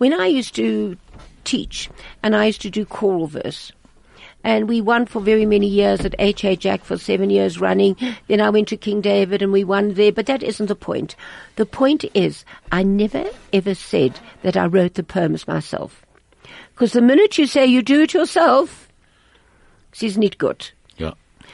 when 0.00 0.18
I 0.18 0.28
used 0.28 0.54
to 0.54 0.96
teach, 1.44 1.90
and 2.22 2.34
I 2.34 2.46
used 2.46 2.62
to 2.62 2.70
do 2.70 2.86
choral 2.86 3.26
verse, 3.26 3.70
and 4.42 4.66
we 4.66 4.80
won 4.80 5.04
for 5.04 5.20
very 5.20 5.44
many 5.44 5.66
years 5.66 6.06
at 6.06 6.14
H.A. 6.18 6.56
Jack 6.56 6.84
for 6.84 6.96
seven 6.96 7.28
years 7.28 7.60
running. 7.60 7.98
Then 8.26 8.40
I 8.40 8.48
went 8.48 8.68
to 8.68 8.78
King 8.78 9.02
David 9.02 9.42
and 9.42 9.52
we 9.52 9.62
won 9.62 9.92
there, 9.92 10.10
but 10.10 10.24
that 10.24 10.42
isn't 10.42 10.68
the 10.68 10.74
point. 10.74 11.16
The 11.56 11.66
point 11.66 12.06
is, 12.14 12.46
I 12.72 12.82
never 12.82 13.26
ever 13.52 13.74
said 13.74 14.18
that 14.40 14.56
I 14.56 14.64
wrote 14.64 14.94
the 14.94 15.02
poems 15.02 15.46
myself. 15.46 16.06
Because 16.72 16.94
the 16.94 17.02
minute 17.02 17.36
you 17.36 17.46
say 17.46 17.66
you 17.66 17.82
do 17.82 18.00
it 18.00 18.14
yourself, 18.14 18.88
it 19.92 20.02
is 20.02 20.16
not 20.16 20.24
it 20.24 20.38
good. 20.38 20.70
Yeah. 20.96 21.12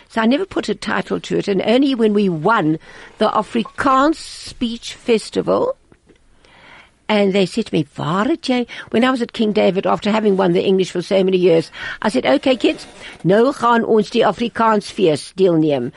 So 0.09 0.20
I 0.20 0.26
never 0.26 0.46
put 0.46 0.68
a 0.68 0.76
title 0.76 1.18
to 1.18 1.38
it, 1.38 1.48
and 1.48 1.61
only 1.62 1.96
when 1.96 2.14
we 2.14 2.28
won 2.28 2.78
the 3.18 3.28
Afrikaans 3.28 4.14
Speech 4.14 4.94
Festival, 4.94 5.74
and 7.09 7.33
they 7.33 7.47
said 7.47 7.66
to 7.66 7.75
me, 7.75 7.87
"Waar 7.97 8.27
het 8.27 8.49
jy?" 8.49 8.66
When 8.90 9.05
I 9.05 9.11
was 9.11 9.23
at 9.23 9.33
King 9.33 9.53
David, 9.53 9.87
after 9.87 10.11
having 10.11 10.37
won 10.37 10.53
the 10.53 10.64
English 10.64 10.90
for 10.90 11.03
so 11.03 11.23
many 11.23 11.37
years, 11.37 11.71
I 12.03 12.09
said, 12.09 12.27
"Okay, 12.27 12.57
kids, 12.57 12.87
nou 13.25 13.53
gaan 13.53 13.85
ons 13.85 14.11
die 14.11 14.25
Afrikaans 14.25 14.90
fees 14.90 15.33
deelneem." 15.37 15.92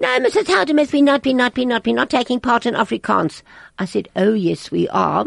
No, 0.00 0.18
Mrs. 0.18 0.48
Howden, 0.48 0.76
must 0.76 0.92
we 0.92 1.02
not 1.02 1.22
be, 1.22 1.32
not 1.32 1.54
be, 1.54 1.64
not 1.64 1.82
be, 1.82 1.92
not 1.92 2.10
taking 2.10 2.40
part 2.40 2.66
in 2.66 2.74
Afrikaans. 2.74 3.42
I 3.78 3.84
said, 3.84 4.08
"Oh 4.16 4.32
yes, 4.34 4.70
we 4.70 4.88
are," 4.88 5.26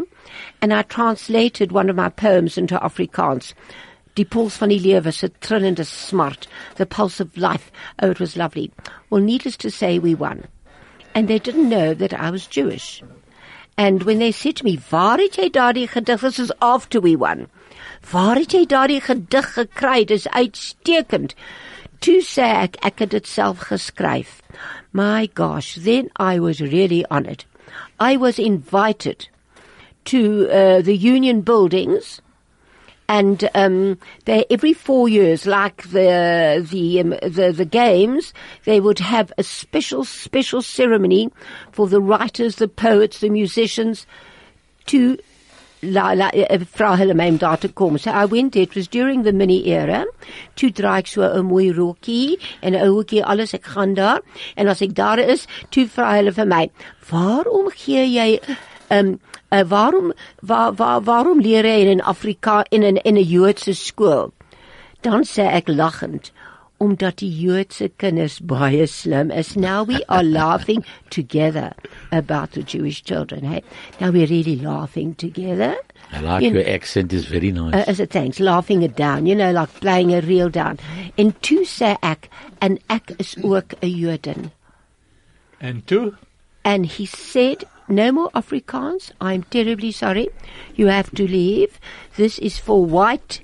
and 0.60 0.72
I 0.72 0.82
translated 0.82 1.72
one 1.72 1.90
of 1.90 1.96
my 1.96 2.08
poems 2.08 2.58
into 2.58 2.78
Afrikaans. 2.78 3.52
Die 4.16 4.24
puls 4.24 4.56
van 4.56 4.70
die 4.70 4.78
lewe, 4.78 5.12
se 5.12 5.28
trillende 5.28 5.84
smart, 5.84 6.46
the 6.76 6.86
pulse 6.86 7.20
of 7.20 7.36
life. 7.36 7.70
Oh, 8.00 8.10
it 8.10 8.18
was 8.18 8.36
lovely. 8.36 8.70
Well, 9.10 9.20
needless 9.20 9.58
to 9.58 9.70
say, 9.70 9.98
we 9.98 10.14
won. 10.14 10.44
And 11.14 11.28
they 11.28 11.38
didn't 11.38 11.68
know 11.68 11.92
that 11.92 12.14
I 12.14 12.30
was 12.30 12.46
Jewish. 12.46 13.02
And 13.76 14.02
when 14.04 14.18
they 14.18 14.32
said 14.32 14.56
to 14.56 14.64
me, 14.64 14.78
waar 14.90 15.18
het 15.18 15.36
jy 15.36 15.50
daardie 15.52 15.86
gedig, 15.88 16.20
this 16.20 16.38
is 16.38 16.52
after 16.64 17.00
we 17.00 17.16
won, 17.16 17.46
waar 18.10 18.36
het 18.40 18.54
jy 18.56 18.64
daardie 18.64 19.02
gedig 19.04 19.52
gekry, 19.52 20.04
dis 20.04 20.24
uitstekend. 20.32 21.34
Toe 22.00 22.22
sê 22.24 22.48
ek, 22.64 22.78
ek 22.84 23.04
het 23.04 23.12
dit 23.12 23.28
self 23.28 23.68
geskryf. 23.68 24.40
My 24.92 25.28
gosh, 25.34 25.76
then 25.76 26.08
I 26.16 26.40
was 26.40 26.60
really 26.60 27.04
honored. 27.10 27.44
I 28.00 28.16
was 28.16 28.38
invited 28.38 29.28
to 30.06 30.48
uh, 30.48 30.80
the 30.80 30.96
union 30.96 31.42
buildings 31.42 32.20
and 33.08 33.48
um, 33.54 33.98
they 34.24 34.44
every 34.50 34.72
four 34.72 35.08
years, 35.08 35.46
like 35.46 35.82
the 35.90 36.66
the, 36.70 37.00
um, 37.00 37.10
the 37.22 37.52
the 37.52 37.64
games, 37.64 38.34
they 38.64 38.80
would 38.80 38.98
have 38.98 39.32
a 39.38 39.42
special 39.42 40.04
special 40.04 40.62
ceremony 40.62 41.30
for 41.72 41.86
the 41.88 42.00
writers, 42.00 42.56
the 42.56 42.68
poets, 42.68 43.20
the 43.20 43.30
musicians 43.30 44.06
to 44.86 45.18
vra 45.82 46.96
hulle 46.96 47.14
my 47.14 47.30
te. 47.30 47.98
So 47.98 48.10
I 48.10 48.24
went 48.24 48.56
it 48.56 48.74
was 48.74 48.88
during 48.88 49.22
the 49.22 49.32
mini 49.32 49.66
era, 49.66 50.04
toe 50.56 50.70
dra 50.70 50.98
ek 50.98 51.06
so 51.06 51.22
'n 51.22 51.46
mooi 51.46 51.70
rokkie 51.70 52.38
en 52.62 52.74
'n 52.74 52.80
ouetjie 52.88 53.22
alles 53.22 53.54
ek 53.54 53.64
gaan 53.64 53.94
daar 53.94 54.20
en 54.56 54.68
as 54.68 54.82
ek 54.82 54.94
daar 54.94 55.18
is, 55.18 55.46
toe 55.70 55.86
vra 55.86 56.16
hulle 56.16 56.32
"Waarom 57.10 57.70
gee 57.70 58.06
jy 58.06 58.40
um, 58.90 59.20
uh, 59.50 59.62
waarom 59.68 60.12
waar, 60.40 60.72
waar, 60.74 61.00
waarom 61.02 61.40
leer 61.40 61.64
jy 61.64 61.86
in 61.90 62.00
Afrika 62.02 62.64
in 62.70 62.82
'n 62.82 62.96
in 63.04 63.16
'n 63.16 63.24
Joodse 63.24 63.74
skool?" 63.74 64.32
Dan 65.00 65.24
sê 65.24 65.42
ek 65.52 65.68
lagend, 65.68 66.32
omdat 66.78 67.18
die 67.18 67.30
Joodse 67.40 67.88
kinders 67.96 68.38
baie 68.40 68.86
slim 68.86 69.30
is. 69.30 69.54
Now 69.56 69.84
we 69.86 70.04
are 70.08 70.22
laughing 70.42 70.84
together 71.08 71.72
about 72.10 72.50
the 72.52 72.62
Jewish 72.62 73.02
children. 73.02 73.44
Hey, 73.44 73.62
now 74.00 74.10
we're 74.10 74.26
really 74.26 74.56
laughing 74.60 75.14
together. 75.16 75.76
I 76.12 76.20
like 76.20 76.42
You 76.42 76.50
your 76.52 76.62
know- 76.64 76.74
accent, 76.74 77.12
is 77.12 77.26
very 77.26 77.50
nice. 77.52 77.74
Uh, 77.74 77.84
as 77.86 78.00
it 78.00 78.10
thanks, 78.10 78.38
laughing 78.40 78.82
it 78.82 78.94
down, 78.96 79.26
you 79.26 79.34
know, 79.34 79.52
like 79.52 79.72
playing 79.80 80.12
a 80.14 80.20
reel 80.20 80.50
down. 80.50 80.78
En 81.16 81.34
toe 81.40 81.64
sê 81.64 81.96
ek, 82.02 82.28
en 82.60 82.78
ek 82.88 83.10
is 83.18 83.36
ook 83.42 83.74
'n 83.82 83.88
Joden. 83.88 84.50
And 85.60 85.86
two, 85.86 86.14
And 86.64 86.84
he 86.86 87.06
said, 87.06 87.64
no 87.88 88.12
more 88.12 88.30
Afrikaans. 88.30 89.12
I'm 89.20 89.44
terribly 89.44 89.92
sorry. 89.92 90.28
You 90.74 90.86
have 90.86 91.10
to 91.12 91.26
leave. 91.26 91.78
This 92.16 92.38
is 92.38 92.58
for 92.58 92.84
white 92.84 93.40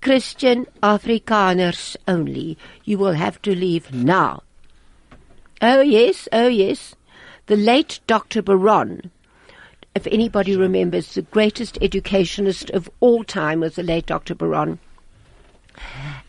Christian 0.00 0.66
Afrikaners 0.82 1.96
only. 2.08 2.56
You 2.84 2.98
will 2.98 3.12
have 3.12 3.40
to 3.42 3.54
leave 3.54 3.92
now. 3.92 4.42
Oh 5.60 5.82
yes, 5.82 6.28
oh 6.32 6.48
yes. 6.48 6.94
The 7.46 7.56
late 7.56 8.00
Dr. 8.06 8.42
Baron, 8.42 9.10
if 9.94 10.06
anybody 10.06 10.56
remembers, 10.56 11.14
the 11.14 11.22
greatest 11.22 11.78
educationist 11.82 12.70
of 12.70 12.88
all 13.00 13.24
time 13.24 13.60
was 13.60 13.74
the 13.74 13.82
late 13.82 14.06
Dr. 14.06 14.34
Baron. 14.34 14.78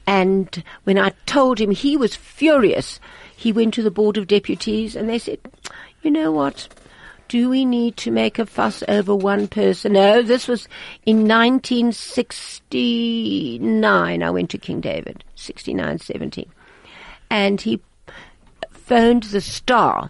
And 0.06 0.63
when 0.84 0.97
I 0.97 1.13
told 1.25 1.60
him, 1.60 1.71
he 1.71 1.95
was 1.95 2.15
furious. 2.15 2.99
He 3.36 3.51
went 3.51 3.73
to 3.75 3.84
the 3.84 3.91
Board 3.91 4.17
of 4.17 4.27
Deputies 4.27 4.95
and 4.95 5.08
they 5.08 5.19
said, 5.19 5.39
you 6.01 6.12
know 6.12 6.32
what? 6.32 6.67
Do 7.31 7.49
we 7.49 7.63
need 7.63 7.95
to 7.95 8.11
make 8.11 8.39
a 8.39 8.45
fuss 8.45 8.83
over 8.89 9.15
one 9.15 9.47
person? 9.47 9.93
No, 9.93 10.21
this 10.21 10.49
was 10.49 10.67
in 11.05 11.29
1969. 11.29 14.21
I 14.21 14.29
went 14.29 14.49
to 14.49 14.57
King 14.57 14.81
David, 14.81 15.23
69, 15.35 15.99
70. 15.99 16.49
And 17.29 17.61
he 17.61 17.79
phoned 18.73 19.23
the 19.23 19.39
Star 19.39 20.09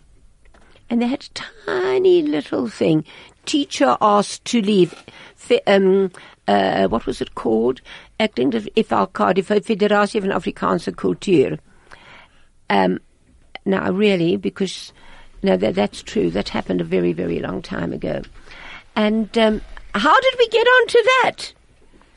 and 0.89 0.99
they 0.99 1.05
had 1.05 1.25
a 1.25 1.27
tiny 1.67 2.23
little 2.23 2.67
thing. 2.67 3.05
Teacher 3.45 3.97
asked 4.01 4.43
to 4.45 4.59
leave. 4.59 4.95
Um, 5.67 6.11
uh, 6.47 6.87
what 6.87 7.05
was 7.05 7.21
it 7.21 7.35
called? 7.35 7.81
Dink 8.17 8.53
dat 8.53 8.67
FLK, 8.75 9.35
die 9.35 9.43
Federasie 9.43 10.21
van 10.21 10.31
Afrikaanse 10.31 10.95
Kultuur. 10.95 11.59
Um, 12.67 12.99
now, 13.63 13.91
really, 13.91 14.37
because 14.37 14.91
no, 15.43 15.57
that, 15.57 15.75
that's 15.75 16.03
true. 16.03 16.29
That 16.31 16.49
happened 16.49 16.81
a 16.81 16.83
very, 16.83 17.13
very 17.13 17.39
long 17.39 17.61
time 17.61 17.93
ago. 17.93 18.21
And 18.95 19.35
um, 19.37 19.61
how 19.93 20.19
did 20.19 20.35
we 20.37 20.47
get 20.49 20.67
onto 20.67 20.97
that? 21.03 21.53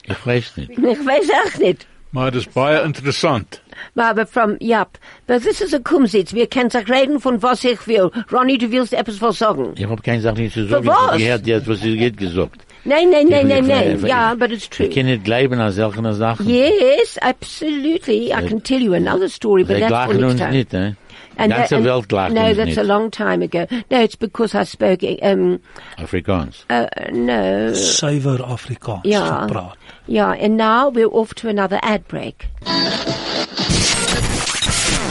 Ich 0.04 0.26
weiß 0.26 0.56
nicht. 0.56 0.70
Ich 0.70 1.06
weiß 1.06 1.30
auch 1.30 1.58
nicht. 1.58 1.86
Maar 2.14 2.24
het 2.24 2.34
is 2.34 2.48
baie 2.48 2.82
interessant. 2.82 3.60
Maar 3.92 4.14
but 4.14 4.28
from, 4.28 4.56
ja, 4.60 4.86
but 5.26 5.42
this 5.42 5.60
is 5.60 5.74
a 5.74 5.80
Kumzits. 5.80 6.32
Wir 6.32 6.46
können 6.46 6.70
sich 6.70 6.88
reden 6.88 7.20
von 7.20 7.42
was 7.42 7.64
ich 7.64 7.88
will. 7.88 8.10
Ronny, 8.30 8.56
du 8.56 8.70
willst 8.70 8.92
etwas 8.92 9.20
was 9.20 9.38
sagen? 9.38 9.72
Ich 9.76 9.84
hab 9.84 10.02
keine 10.02 10.20
Sache 10.20 10.36
nicht 10.36 10.54
zu 10.54 10.66
sagen. 10.66 10.84
Ich 10.84 10.90
was? 10.90 10.96
hab 10.96 11.18
gehört 11.18 11.46
jetzt, 11.46 11.66
was 11.66 11.80
sie 11.80 11.96
geht 11.96 12.16
gesagt. 12.16 12.64
Nein, 12.84 13.10
nein, 13.10 13.26
nein, 13.28 13.48
nein, 13.48 13.66
nein. 13.66 14.06
Ja, 14.06 14.34
but 14.34 14.52
it's 14.52 14.68
true. 14.68 14.86
Ich 14.86 14.94
kann 14.94 15.06
nicht 15.06 15.24
glauben 15.24 15.58
an 15.58 15.72
solche 15.72 16.14
Sachen. 16.14 16.48
Yes, 16.48 17.18
absolutely. 17.20 18.32
I 18.32 18.46
can 18.46 18.62
tell 18.62 18.80
you 18.80 18.94
another 18.94 19.28
story, 19.28 19.64
but 19.64 19.80
that's 19.80 19.90
for 19.90 20.14
lachen 20.14 20.20
next 20.20 20.30
uns 20.30 20.40
time. 20.40 20.52
nicht, 20.52 20.74
eh? 20.74 20.92
Die 21.36 21.42
And 21.42 21.52
ganze 21.52 21.68
that- 21.68 21.72
and- 21.78 21.84
Welt 21.86 22.12
lacht 22.12 22.32
No, 22.32 22.46
uns 22.46 22.56
that's 22.56 22.66
nicht. 22.68 22.78
a 22.78 22.82
long 22.84 23.10
time 23.10 23.42
ago. 23.42 23.66
No, 23.90 24.00
it's 24.02 24.16
because 24.16 24.54
I 24.54 24.64
spoke, 24.64 25.02
um, 25.22 25.58
Afrikaans. 25.98 26.64
uh, 26.70 26.86
no. 27.12 27.72
Suiwer 27.72 28.38
Afrikaans 28.40 29.00
Yeah. 29.04 29.46
gepraat. 29.48 29.74
Yeah, 30.06 30.32
and 30.32 30.56
now 30.56 30.88
we're 30.90 31.08
off 31.08 31.34
to 31.36 31.48
another 31.48 31.78
ad 31.82 32.06
break. 32.08 32.46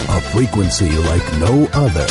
A 0.10 0.22
frequency 0.32 0.90
like 0.90 1.24
no 1.40 1.68
other. 1.74 2.06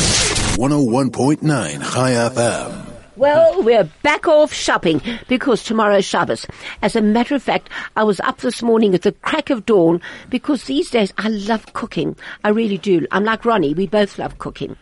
101.9 0.57 1.81
Chai 1.81 2.11
FM. 2.13 2.92
Well, 3.15 3.61
we're 3.61 3.87
back 4.01 4.27
off 4.27 4.51
shopping 4.51 4.99
because 5.27 5.63
tomorrow's 5.63 6.03
Shabbos. 6.03 6.47
As 6.81 6.95
a 6.95 7.01
matter 7.01 7.35
of 7.35 7.43
fact, 7.43 7.69
I 7.95 8.03
was 8.03 8.19
up 8.21 8.39
this 8.39 8.63
morning 8.63 8.95
at 8.95 9.03
the 9.03 9.11
crack 9.11 9.51
of 9.51 9.67
dawn 9.67 10.01
because 10.31 10.63
these 10.63 10.89
days 10.89 11.13
I 11.19 11.27
love 11.27 11.73
cooking. 11.73 12.15
I 12.43 12.49
really 12.49 12.79
do. 12.79 13.05
I'm 13.11 13.23
like 13.23 13.45
Ronnie. 13.45 13.75
We 13.75 13.85
both 13.85 14.17
love 14.17 14.39
cooking. 14.39 14.77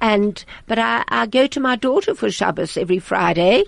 And, 0.00 0.42
but 0.66 0.78
I, 0.78 1.04
I 1.08 1.26
go 1.26 1.46
to 1.46 1.60
my 1.60 1.76
daughter 1.76 2.14
for 2.14 2.30
Shabbos 2.30 2.78
every 2.78 3.00
Friday, 3.00 3.64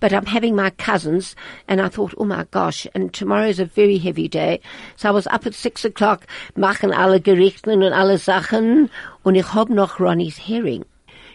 but 0.00 0.14
I'm 0.14 0.24
having 0.24 0.56
my 0.56 0.70
cousins 0.70 1.36
and 1.68 1.82
I 1.82 1.90
thought, 1.90 2.14
oh 2.16 2.24
my 2.24 2.46
gosh, 2.50 2.86
and 2.94 3.12
tomorrow's 3.12 3.60
a 3.60 3.66
very 3.66 3.98
heavy 3.98 4.28
day. 4.28 4.62
So 4.96 5.10
I 5.10 5.12
was 5.12 5.26
up 5.26 5.44
at 5.44 5.52
six 5.52 5.84
o'clock, 5.84 6.26
machen 6.56 6.94
alle 6.94 7.20
Gerichten 7.20 7.82
und 7.82 7.92
alle 7.92 8.16
Sachen 8.16 8.88
und 9.24 9.34
ich 9.34 9.52
hab 9.52 9.68
noch 9.68 10.00
Ronnie's 10.00 10.38
herring. 10.38 10.86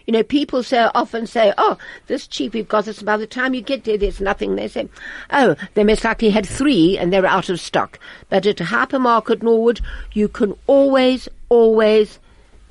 You 0.06 0.12
know, 0.12 0.22
people 0.22 0.62
so 0.62 0.90
often 0.94 1.26
say, 1.26 1.54
oh, 1.56 1.78
this 2.08 2.26
cheap, 2.26 2.52
we've 2.52 2.68
got 2.68 2.84
this. 2.84 3.02
By 3.02 3.16
the 3.16 3.26
time 3.26 3.54
you 3.54 3.62
get 3.62 3.84
there, 3.84 3.96
there's 3.96 4.20
nothing. 4.20 4.54
They 4.54 4.68
say, 4.68 4.88
oh, 5.30 5.56
they 5.74 5.84
most 5.84 6.04
likely 6.04 6.28
had 6.30 6.46
three 6.46 6.98
and 6.98 7.10
they're 7.12 7.24
out 7.24 7.48
of 7.48 7.58
stock. 7.58 7.98
But 8.28 8.44
at 8.46 8.58
the 8.58 8.64
Hypermarket 8.64 9.42
Norwood, 9.42 9.80
you 10.12 10.28
can 10.28 10.54
always, 10.66 11.28
always 11.48 12.18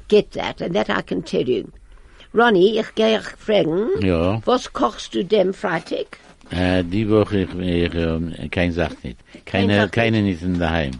get 0.09 0.31
that. 0.33 0.61
And 0.61 0.75
that 0.75 0.89
I 0.91 1.01
can 1.01 1.23
tell 1.23 1.41
you. 1.47 1.71
Ronnie, 2.33 2.79
ich 2.79 2.93
gehe 2.95 3.17
dich 3.19 3.27
fragen, 3.37 4.01
Ja. 4.01 4.41
was 4.45 4.67
kochst 4.73 5.13
du 5.13 5.23
dem 5.23 5.53
Freitag? 5.53 6.17
Äh, 6.51 6.83
die 6.83 7.07
Woche, 7.09 7.41
ich, 7.43 7.55
ich 7.55 7.93
äh, 7.95 8.47
kein 8.49 8.71
Sach 8.71 8.91
nicht. 9.03 9.17
Keine, 9.45 9.87
keine 9.89 10.21
nicht 10.23 10.41
in 10.41 10.59
daheim. 10.59 10.91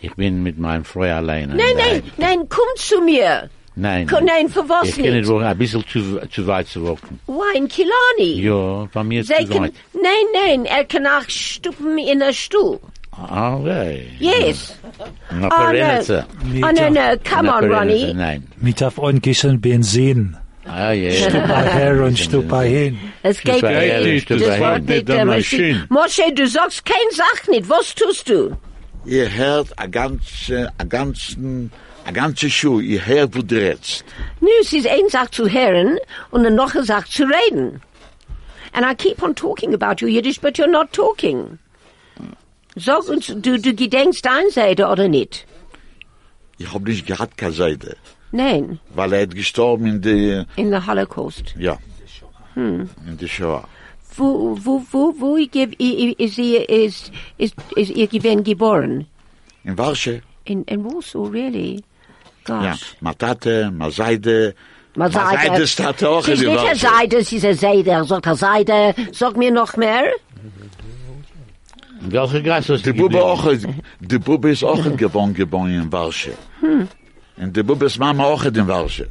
Ich 0.00 0.14
bin 0.16 0.42
mit 0.42 0.58
meinem 0.58 0.84
Frau 0.84 1.02
alleine. 1.02 1.54
Nein, 1.54 1.76
nein, 1.76 2.02
nein, 2.16 2.48
komm 2.48 2.66
zu 2.76 3.00
mir. 3.02 3.48
Nein. 3.74 4.06
Ko- 4.06 4.20
nein, 4.22 4.48
für 4.48 4.68
was 4.68 4.88
Ich 4.88 4.94
kann 4.96 5.04
nicht? 5.04 5.14
nicht 5.14 5.28
wohnen, 5.28 5.44
ein 5.46 5.56
bisschen 5.56 5.82
zu, 5.88 6.20
zu 6.30 6.46
weit 6.46 6.68
zu 6.68 6.82
wohnen. 6.82 6.98
Wine 7.26 7.68
Kilani. 7.68 8.40
Ja, 8.42 8.86
von 8.92 9.08
mir 9.08 9.24
Sie 9.24 9.32
zu 9.46 9.46
kann, 9.52 9.62
weit. 9.64 9.72
nein, 9.94 10.26
nein, 10.34 10.64
er 10.66 10.84
kann 10.84 11.06
auch 11.06 11.28
stuppen 11.28 11.96
in 11.98 12.18
der 12.18 12.32
Stuhl. 12.32 12.78
Ah, 13.12 13.56
okay. 13.56 14.06
Yes. 14.18 14.74
Na, 15.30 15.48
Oh, 15.48 15.72
no. 15.72 16.22
Oh, 16.66 16.72
no, 16.72 16.90
no, 16.90 17.16
come 17.28 17.48
on, 17.52 17.70
Ronnie. 17.72 18.12
Nein. 18.14 18.46
Mit 18.60 18.82
auf 18.82 18.98
onkissen 18.98 19.60
Benzin. 19.60 20.36
Ah, 20.64 20.92
ja. 20.92 21.10
Stupa 21.12 21.60
her 21.62 22.02
und 22.04 22.18
stupa 22.18 22.62
hin. 22.62 22.98
Es 23.22 23.40
geht 23.40 23.62
nicht. 23.62 24.30
Das. 24.30 24.40
Wort 24.60 24.84
nicht 24.86 25.08
Der 25.08 25.24
Maschine. 25.26 25.84
Moshe, 25.90 26.22
du 26.34 26.46
sagst 26.46 26.84
kein 26.86 26.96
Sach 27.10 27.48
nicht. 27.48 27.68
Was 27.68 27.94
tust 27.94 28.28
du? 28.28 28.56
Ihr 29.04 29.30
hört 29.34 29.68
a 29.78 29.86
ganze, 29.86 30.70
a 30.78 30.84
ganzen, 30.84 31.70
a 32.04 32.10
ganze 32.12 32.50
Schuh, 32.50 32.80
ihr 32.80 33.04
hört, 33.06 33.34
wo 33.36 33.42
du 33.42 33.56
redst. 33.56 34.04
Nu, 34.40 34.48
es 34.60 34.72
ist 34.72 34.86
ein 34.86 35.08
Sach 35.08 35.30
zu 35.30 35.48
hören 35.48 35.98
und 36.30 36.44
eine 36.46 36.54
noch 36.54 36.74
eine 36.74 36.84
Sach 36.84 37.06
zu 37.06 37.24
reden. 37.24 37.80
And 38.72 38.84
I 38.86 38.94
keep 38.94 39.22
on 39.22 39.34
talking 39.34 39.74
about 39.74 40.02
your 40.02 40.08
Yiddish, 40.10 40.40
but 40.40 40.56
you're 40.58 40.70
not 40.70 40.92
talking. 40.92 41.58
Sag 42.76 43.06
uns, 43.08 43.26
du, 43.26 43.58
du 43.58 43.74
gedenkst 43.74 44.26
Einseite 44.26 44.86
oder 44.88 45.08
nicht? 45.08 45.46
Ich 46.58 46.72
hab 46.72 46.82
nicht 46.82 47.06
gehabt 47.06 47.36
keine 47.36 47.52
Seite, 47.52 47.96
Nein, 48.30 48.78
weil 48.94 49.12
er 49.12 49.22
hat 49.22 49.34
gestorben 49.34 49.86
in 49.86 50.00
der, 50.00 50.46
in 50.56 50.70
the 50.70 50.78
Holocaust. 50.86 51.54
ja, 51.58 51.76
in 52.56 52.88
der 53.20 53.26
Shoah. 53.28 53.68
Wo, 54.16 54.56
wo, 54.62 54.82
wo, 54.90 55.14
wo 55.18 55.36
ist 55.36 55.54
ihr, 55.54 56.70
ist, 56.70 57.12
ist, 57.38 57.54
ist 57.76 57.90
ihr 57.90 58.06
gewesen 58.06 58.42
geboren? 58.44 59.06
In 59.64 59.76
Warsche, 59.76 60.22
In, 60.44 60.64
in 60.64 60.84
Warsaw, 60.84 61.28
really? 61.30 61.82
Gosh. 62.44 62.64
ja, 62.64 62.74
ma 63.00 63.12
Tate, 63.14 63.70
ma 63.70 63.90
Seide, 63.90 64.54
Ma 64.94 65.08
Seide. 65.10 65.66
staat 65.66 66.02
auch 66.04 66.24
Sie 66.24 66.32
in 66.32 66.34
ist 66.36 66.42
der 66.42 66.50
nicht 66.50 66.60
eine 66.60 66.68
Warsche. 66.70 66.86
Seide, 66.98 67.24
sie 67.24 67.36
ist 67.36 67.44
eine 67.46 67.54
Seide. 67.54 67.90
Er 67.90 68.04
sagt 68.04 68.26
eine 68.26 68.36
Seide. 68.36 68.94
Sag 69.12 69.36
mir 69.36 69.50
noch 69.50 69.76
mehr. 69.76 70.04
In 72.02 72.12
welcher 72.12 72.40
Gasse 72.42 72.74
hast 72.74 72.84
Die 72.84 72.92
du 72.92 72.96
Bube 73.02 73.18
geblieben? 73.18 73.24
auch, 73.24 73.78
die 74.00 74.18
Bube 74.18 74.50
ist 74.50 74.64
auch 74.64 74.84
geboren, 74.96 75.32
geboren 75.34 75.70
in 75.72 75.92
Warsche. 75.92 76.32
Und 77.36 77.56
die 77.56 77.62
Bube 77.62 77.86
ist 77.86 77.98
Mama 77.98 78.24
auch 78.24 78.44
in 78.44 78.66
Warsche. 78.68 79.08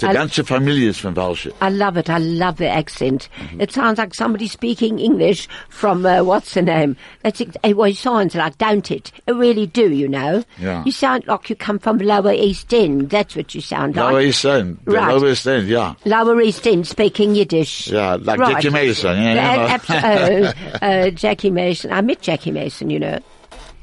Die 0.00 0.06
Al- 0.06 0.14
ganze 0.14 0.44
Familie 0.44 0.90
ist 0.90 1.00
von 1.00 1.14
Warsche. 1.14 1.50
I 1.62 1.68
love 1.70 1.98
it. 1.98 2.08
I 2.08 2.18
love 2.18 2.56
the 2.56 2.68
accent. 2.68 3.28
It 3.58 3.70
sounds 3.72 3.98
like 3.98 4.14
somebody 4.14 4.48
speaking 4.48 4.98
English 4.98 5.48
from, 5.68 6.04
uh, 6.06 6.22
what's 6.22 6.54
the 6.54 6.62
name? 6.62 6.96
That's, 7.22 7.40
it 7.40 7.56
well, 7.76 7.90
it 7.90 7.96
sounds 7.96 8.34
like, 8.34 8.56
don't 8.58 8.90
it? 8.90 9.12
It 9.26 9.32
really 9.32 9.66
do, 9.66 9.90
you 9.92 10.08
know? 10.08 10.42
Yeah. 10.58 10.82
You 10.84 10.92
sound 10.92 11.26
like 11.26 11.50
you 11.50 11.56
come 11.56 11.78
from 11.78 11.98
Lower 11.98 12.32
East 12.32 12.72
End. 12.72 13.10
That's 13.10 13.36
what 13.36 13.54
you 13.54 13.60
sound 13.60 13.96
like. 13.96 14.10
Lower 14.10 14.20
East 14.22 14.44
End. 14.44 14.78
The 14.84 14.92
Right. 14.92 15.14
Lower 15.14 15.28
East 15.30 15.46
End, 15.46 15.68
ja. 15.68 15.94
Lower 16.04 16.40
East 16.40 16.66
End 16.66 16.86
speaking 16.86 17.34
Yiddish. 17.34 17.88
Yeah, 17.88 18.16
like 18.20 18.38
Right. 18.40 18.54
Jackie 18.54 18.70
Mason. 18.70 19.16
Yeah, 19.22 19.78
Uh, 19.78 19.94
you 19.94 20.00
know. 20.00 20.52
oh, 20.82 20.86
uh, 20.86 21.10
Jackie 21.10 21.50
Mason. 21.50 21.92
I 21.92 22.00
met 22.00 22.20
Jackie 22.22 22.50
Mason, 22.52 22.88
you 22.90 22.98
know. 23.00 23.18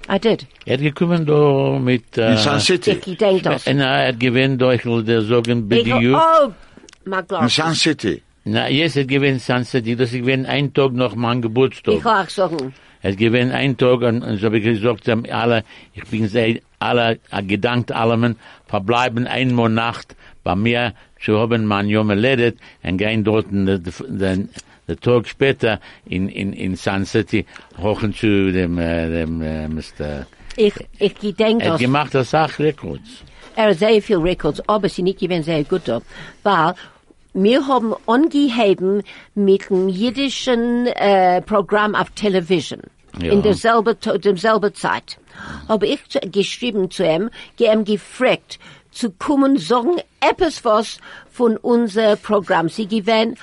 I 0.09 0.17
did. 0.19 0.47
Er 0.65 0.75
hat 0.75 0.81
gekommen 0.81 1.25
da 1.25 1.77
mit... 1.79 2.17
Äh, 2.17 2.31
in 2.31 2.37
Sun 2.37 2.59
City. 2.59 2.91
Jackie 2.91 3.15
denkt 3.15 3.45
das. 3.45 3.67
Und 3.67 3.79
er 3.79 4.07
hat 4.07 4.19
gewinnt 4.19 4.61
durch 4.61 4.83
der 5.05 5.21
sagen 5.21 5.69
Ich, 5.69 5.83
BDU. 5.83 6.15
oh, 6.15 6.53
my 7.05 7.17
In 7.19 7.27
glasses. 7.27 7.55
Sun 7.55 7.73
City. 7.75 8.21
Na, 8.45 8.69
jetzt 8.69 8.95
hat 8.95 9.07
gewinnt 9.09 9.41
Sun 9.41 9.65
City, 9.65 9.95
das 9.97 10.13
ist 10.13 10.19
gewinnt 10.19 10.47
ein 10.47 10.73
Tag 10.73 10.93
nach 10.93 11.15
meinem 11.15 11.41
Geburtstag. 11.41 11.95
Ich 11.95 12.03
kann 12.03 12.25
auch 12.25 12.29
sagen. 12.29 12.73
Es 13.01 13.17
gewinnt 13.17 13.51
ein 13.51 13.75
Tag 13.77 14.01
und, 14.01 14.23
und 14.23 14.37
so 14.37 14.45
habe 14.45 14.57
ich 14.59 14.63
gesagt, 14.63 15.03
sie 15.03 15.11
haben 15.11 15.25
alle, 15.29 15.63
ich 15.93 16.03
bin 16.05 16.27
sehr, 16.29 16.59
alle, 16.79 17.19
äh, 17.31 17.43
gedankt 17.43 17.91
allem, 17.91 18.37
verbleiben 18.67 19.27
einmal 19.27 19.69
Nacht 19.69 20.15
bei 20.43 20.55
mir 20.55 20.93
zu 21.23 21.37
haben, 21.37 21.65
mein 21.65 21.89
Junge 21.89 22.15
ledet, 22.15 22.57
und 22.83 22.97
gehen 22.97 23.23
dort 23.23 23.51
den, 23.51 23.65
den, 23.65 24.49
den 24.87 24.99
Tag 24.99 25.27
später 25.27 25.79
in, 26.05 26.29
in, 26.29 26.53
in 26.53 26.75
Sun 26.75 27.05
City 27.05 27.45
hochen 27.77 28.13
zu 28.13 28.51
dem, 28.51 28.77
äh, 28.79 29.09
dem, 29.09 29.41
äh, 29.41 29.67
Mr. 29.67 30.25
Ich, 30.55 30.73
ich 30.99 31.15
gedenk 31.15 31.61
Er 31.63 31.73
hat 31.73 31.79
gemacht 31.79 32.15
das 32.15 32.31
Sachrekords. 32.31 33.23
Er 33.55 33.69
hat 33.69 33.79
sehr 33.79 34.01
viel 34.01 34.17
Records, 34.17 34.61
aber 34.67 34.87
sie 34.89 35.03
nicht 35.03 35.19
gewesen 35.19 35.43
sehr 35.43 35.63
gut 35.63 35.81
da. 35.87 36.01
Weil 36.43 36.73
wir 37.33 37.67
haben 37.67 37.93
angeheben 38.07 39.03
mit 39.35 39.69
dem 39.69 39.89
jiddischen 39.89 40.87
äh, 40.87 41.41
Programm 41.41 41.93
auf 41.95 42.09
Television. 42.11 42.81
Ja. 43.21 43.31
In 43.31 43.41
derselbe, 43.41 43.99
to- 43.99 44.17
derselbe 44.17 44.73
Zeit. 44.73 45.17
Habe 45.67 45.87
ich 45.87 45.99
geschrieben 46.31 46.89
zu 46.91 47.03
ihm, 47.03 47.29
ihm 47.59 47.83
gefragt, 47.83 48.59
zu 48.91 49.11
kommen, 49.11 49.57
sagen 49.57 49.97
etwas 50.19 50.63
was 50.65 50.97
von 51.31 51.57
unser 51.57 52.15
Programm. 52.15 52.69
Sie 52.69 52.87
gewähnen 52.87 53.35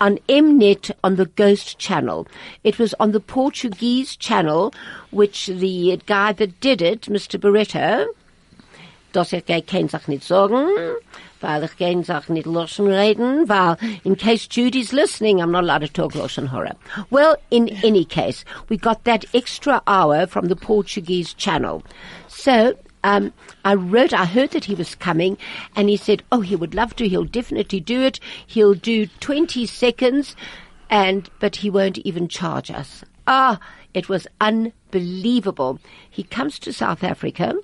on 0.00 0.18
Mnet 0.28 0.90
on 1.02 1.16
the 1.16 1.26
Ghost 1.26 1.78
channel. 1.78 2.26
It 2.64 2.78
was 2.78 2.94
on 3.00 3.12
the 3.12 3.20
Portuguese 3.20 4.16
channel, 4.16 4.72
which 5.10 5.46
the 5.46 6.00
guy 6.06 6.32
that 6.32 6.60
did 6.60 6.82
it, 6.82 7.02
Mr. 7.02 7.40
Barreto, 7.40 8.06
dass 9.12 9.32
ich 9.32 9.46
geh 9.46 9.60
kein 9.62 9.88
Sach 9.88 10.06
nicht 10.06 10.22
sagen, 10.24 10.68
weil 11.40 11.64
ich 11.64 11.76
kein 11.78 12.04
Sach 12.04 12.28
nicht 12.28 12.46
loschen 12.46 12.86
reden, 12.86 13.48
weil 13.48 13.76
in 14.04 14.16
case 14.16 14.46
Judy's 14.50 14.92
listening, 14.92 15.40
I'm 15.40 15.50
not 15.50 15.64
allowed 15.64 15.80
to 15.80 15.88
talk 15.88 16.12
loschen 16.12 16.48
horror. 16.48 16.76
Well, 17.10 17.36
in 17.50 17.68
any 17.82 18.04
case, 18.04 18.44
we 18.68 18.76
got 18.76 19.04
that 19.04 19.24
extra 19.34 19.82
hour 19.86 20.26
from 20.26 20.46
the 20.46 20.56
Portuguese 20.56 21.32
channel. 21.34 21.82
So, 22.28 22.74
um, 23.04 23.32
I 23.64 23.74
wrote, 23.74 24.12
I 24.12 24.24
heard 24.24 24.50
that 24.50 24.64
he 24.64 24.74
was 24.74 24.94
coming, 24.94 25.38
and 25.76 25.88
he 25.88 25.96
said, 25.96 26.22
oh, 26.32 26.40
he 26.40 26.56
would 26.56 26.74
love 26.74 26.96
to, 26.96 27.08
he'll 27.08 27.24
definitely 27.24 27.80
do 27.80 28.02
it. 28.02 28.20
He'll 28.46 28.74
do 28.74 29.06
20 29.06 29.66
seconds, 29.66 30.36
and, 30.90 31.28
but 31.40 31.56
he 31.56 31.70
won't 31.70 31.98
even 31.98 32.28
charge 32.28 32.70
us. 32.70 33.04
Ah, 33.26 33.60
it 33.94 34.08
was 34.08 34.26
unbelievable. 34.40 35.78
He 36.08 36.22
comes 36.22 36.58
to 36.60 36.72
South 36.72 37.02
Africa. 37.02 37.54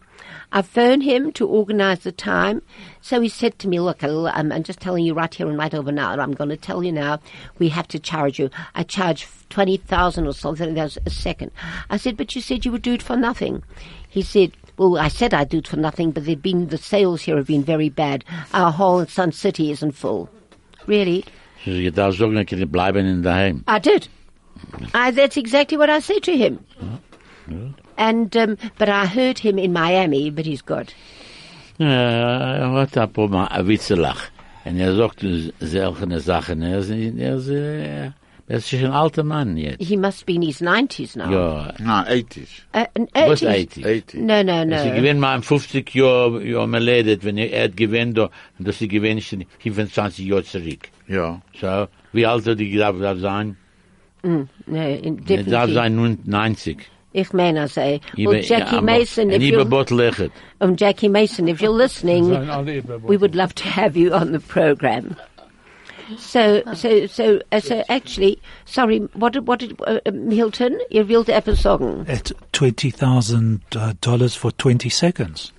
I 0.52 0.62
phoned 0.62 1.02
him 1.02 1.32
to 1.32 1.46
organize 1.46 2.00
the 2.00 2.12
time. 2.12 2.62
So 3.00 3.20
he 3.20 3.28
said 3.28 3.58
to 3.58 3.68
me, 3.68 3.80
look, 3.80 4.02
I'm, 4.02 4.62
just 4.62 4.80
telling 4.80 5.04
you 5.04 5.12
right 5.14 5.32
here 5.32 5.48
and 5.48 5.58
right 5.58 5.74
over 5.74 5.90
now. 5.90 6.12
I'm 6.12 6.32
going 6.32 6.50
to 6.50 6.56
tell 6.56 6.82
you 6.82 6.92
now, 6.92 7.20
we 7.58 7.68
have 7.70 7.88
to 7.88 7.98
charge 7.98 8.38
you. 8.38 8.50
I 8.74 8.84
charge 8.84 9.26
20,000 9.50 10.26
or 10.26 10.32
something 10.32 10.74
that's 10.74 10.98
a 11.04 11.10
second. 11.10 11.50
I 11.90 11.96
said, 11.96 12.16
but 12.16 12.34
you 12.34 12.40
said 12.40 12.64
you 12.64 12.72
would 12.72 12.82
do 12.82 12.94
it 12.94 13.02
for 13.02 13.16
nothing. 13.16 13.62
He 14.08 14.22
said, 14.22 14.52
well, 14.76 14.98
I 14.98 15.08
said 15.08 15.34
I'd 15.34 15.48
do 15.48 15.58
it 15.58 15.68
for 15.68 15.76
nothing, 15.76 16.10
but 16.10 16.24
they've 16.24 16.40
been, 16.40 16.68
the 16.68 16.78
sales 16.78 17.22
here 17.22 17.36
have 17.36 17.46
been 17.46 17.64
very 17.64 17.88
bad. 17.88 18.24
Our 18.52 18.72
hall 18.72 18.98
whole 18.98 19.06
Sun 19.06 19.32
City 19.32 19.70
isn't 19.70 19.92
full. 19.92 20.28
Really? 20.86 21.24
I 23.66 23.78
did. 23.78 24.08
I, 24.92 25.10
that's 25.10 25.36
exactly 25.36 25.76
what 25.78 25.90
I 25.90 26.00
said 26.00 26.22
to 26.24 26.36
him. 26.36 26.64
And, 27.96 28.36
um, 28.36 28.58
but 28.78 28.88
I 28.88 29.06
heard 29.06 29.38
him 29.38 29.58
in 29.58 29.72
Miami, 29.72 30.30
but 30.30 30.46
he's 30.46 30.62
good. 30.62 30.92
Er 31.80 32.70
hat 32.72 32.96
ein 32.96 33.12
paar 33.12 33.28
Mal 33.28 33.66
Witzelach. 33.66 34.30
Und 34.64 34.78
er 34.78 34.94
sagt 34.94 35.24
solche 35.60 36.20
Sachen. 36.20 36.62
Er 36.62 36.78
ist, 36.78 36.90
er 36.90 37.36
ist, 37.36 38.14
er 38.46 38.58
ist 38.58 38.72
ein 38.74 38.86
alter 38.92 39.24
Mann 39.24 39.56
jetzt. 39.56 39.82
He 39.82 39.96
must 39.96 40.26
be 40.26 40.34
in 40.34 40.42
his 40.42 40.60
90s 40.60 41.16
now. 41.16 41.30
Ja. 41.30 41.74
Na, 41.78 42.04
80s. 42.06 42.62
Uh, 42.74 42.84
an 42.94 43.08
Was 43.28 43.42
80s. 43.42 43.84
80? 43.84 43.84
80. 43.86 44.14
No, 44.20 44.42
no, 44.42 44.78
Sie 44.78 44.88
no. 44.90 44.94
gewinnen 44.96 45.20
mal 45.20 45.40
50 45.42 45.94
Jahre, 45.94 46.44
Jahre 46.44 46.68
meledet, 46.68 47.24
wenn 47.24 47.38
er, 47.38 47.50
er 47.52 47.64
hat 47.64 47.76
gewinnt, 47.76 48.18
und 48.18 48.30
dass 48.58 48.78
sie 48.78 48.88
gewinnen 48.88 49.20
schon 49.22 49.44
25 49.60 50.26
Jahre 50.26 50.44
zurück. 50.44 50.88
Ja. 51.08 51.40
So, 51.60 51.86
wie 52.12 52.26
alt 52.26 52.44
soll 52.44 52.56
die 52.56 52.76
darf 52.76 52.98
darf 52.98 53.18
sein? 53.20 53.56
No, 54.22 54.46
in, 54.66 55.20
Er 55.28 55.42
darf 55.44 55.70
sein 55.70 55.96
nun 55.96 56.18
90. 56.24 56.78
Ich 57.16 57.32
meine, 57.32 57.64
I 57.64 57.68
say. 57.68 58.00
Well, 58.16 58.40
Jackie 58.40 58.52
ja, 58.74 58.78
aber- 58.78 58.82
Mason, 58.82 59.30
if 59.30 59.40
you're, 59.40 59.64
Bot 59.64 59.90
lechet. 59.90 60.32
um, 60.60 60.74
Jackie 60.76 61.08
Mason, 61.08 61.46
if 61.46 61.60
you're 61.60 61.76
listening, 61.76 62.28
we 63.06 63.16
would 63.20 63.34
love 63.36 63.54
to 63.54 63.68
have 63.68 63.96
you 63.96 64.12
on 64.12 64.32
the 64.32 64.40
program. 64.40 65.14
So, 66.18 66.62
so, 66.74 67.06
so, 67.06 67.40
uh, 67.52 67.60
so 67.60 67.84
actually, 67.88 68.40
sorry, 68.64 68.98
what 69.14 69.32
did, 69.32 69.46
what 69.46 69.60
did, 69.60 69.80
uh, 69.86 70.00
um, 70.06 70.30
Hilton, 70.30 70.78
ihr 70.90 71.04
wollt 71.04 71.28
etwas 71.28 71.60
sagen? 71.60 72.04
At 72.08 72.32
twenty 72.52 72.90
thousand 72.90 73.62
uh, 73.74 73.94
dollars 74.00 74.34
for 74.34 74.50
twenty 74.52 74.88
seconds. 74.90 75.52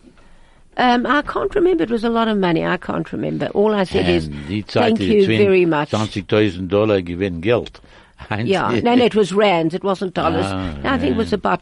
Um, 0.77 1.05
I 1.05 1.21
can't 1.21 1.55
remember, 1.55 1.83
it 1.83 1.89
was 1.89 2.03
a 2.03 2.09
lot 2.09 2.27
of 2.27 2.37
money, 2.37 2.65
I 2.65 2.75
can't 2.77 3.09
remember. 3.13 3.47
All 3.47 3.73
I 3.73 3.85
said 3.85 4.09
is, 4.09 4.27
En 4.27 4.45
die 4.49 4.61
Zeit 4.67 4.97
thank 4.97 4.99
you 4.99 5.25
very 5.25 5.65
much. 5.65 5.91
20.000 5.91 6.67
Dollar 6.67 7.01
gewinnen 7.01 7.39
Geld. 7.41 7.79
Yeah, 8.29 8.79
no, 8.83 8.95
no, 8.95 9.05
it 9.05 9.15
was 9.21 9.33
rands. 9.33 9.73
It 9.73 9.83
wasn't 9.83 10.13
dollars. 10.13 10.45
Ah, 10.47 10.79
I 10.83 10.97
think 10.97 11.15
it 11.15 11.17
was 11.17 11.33
about 11.33 11.61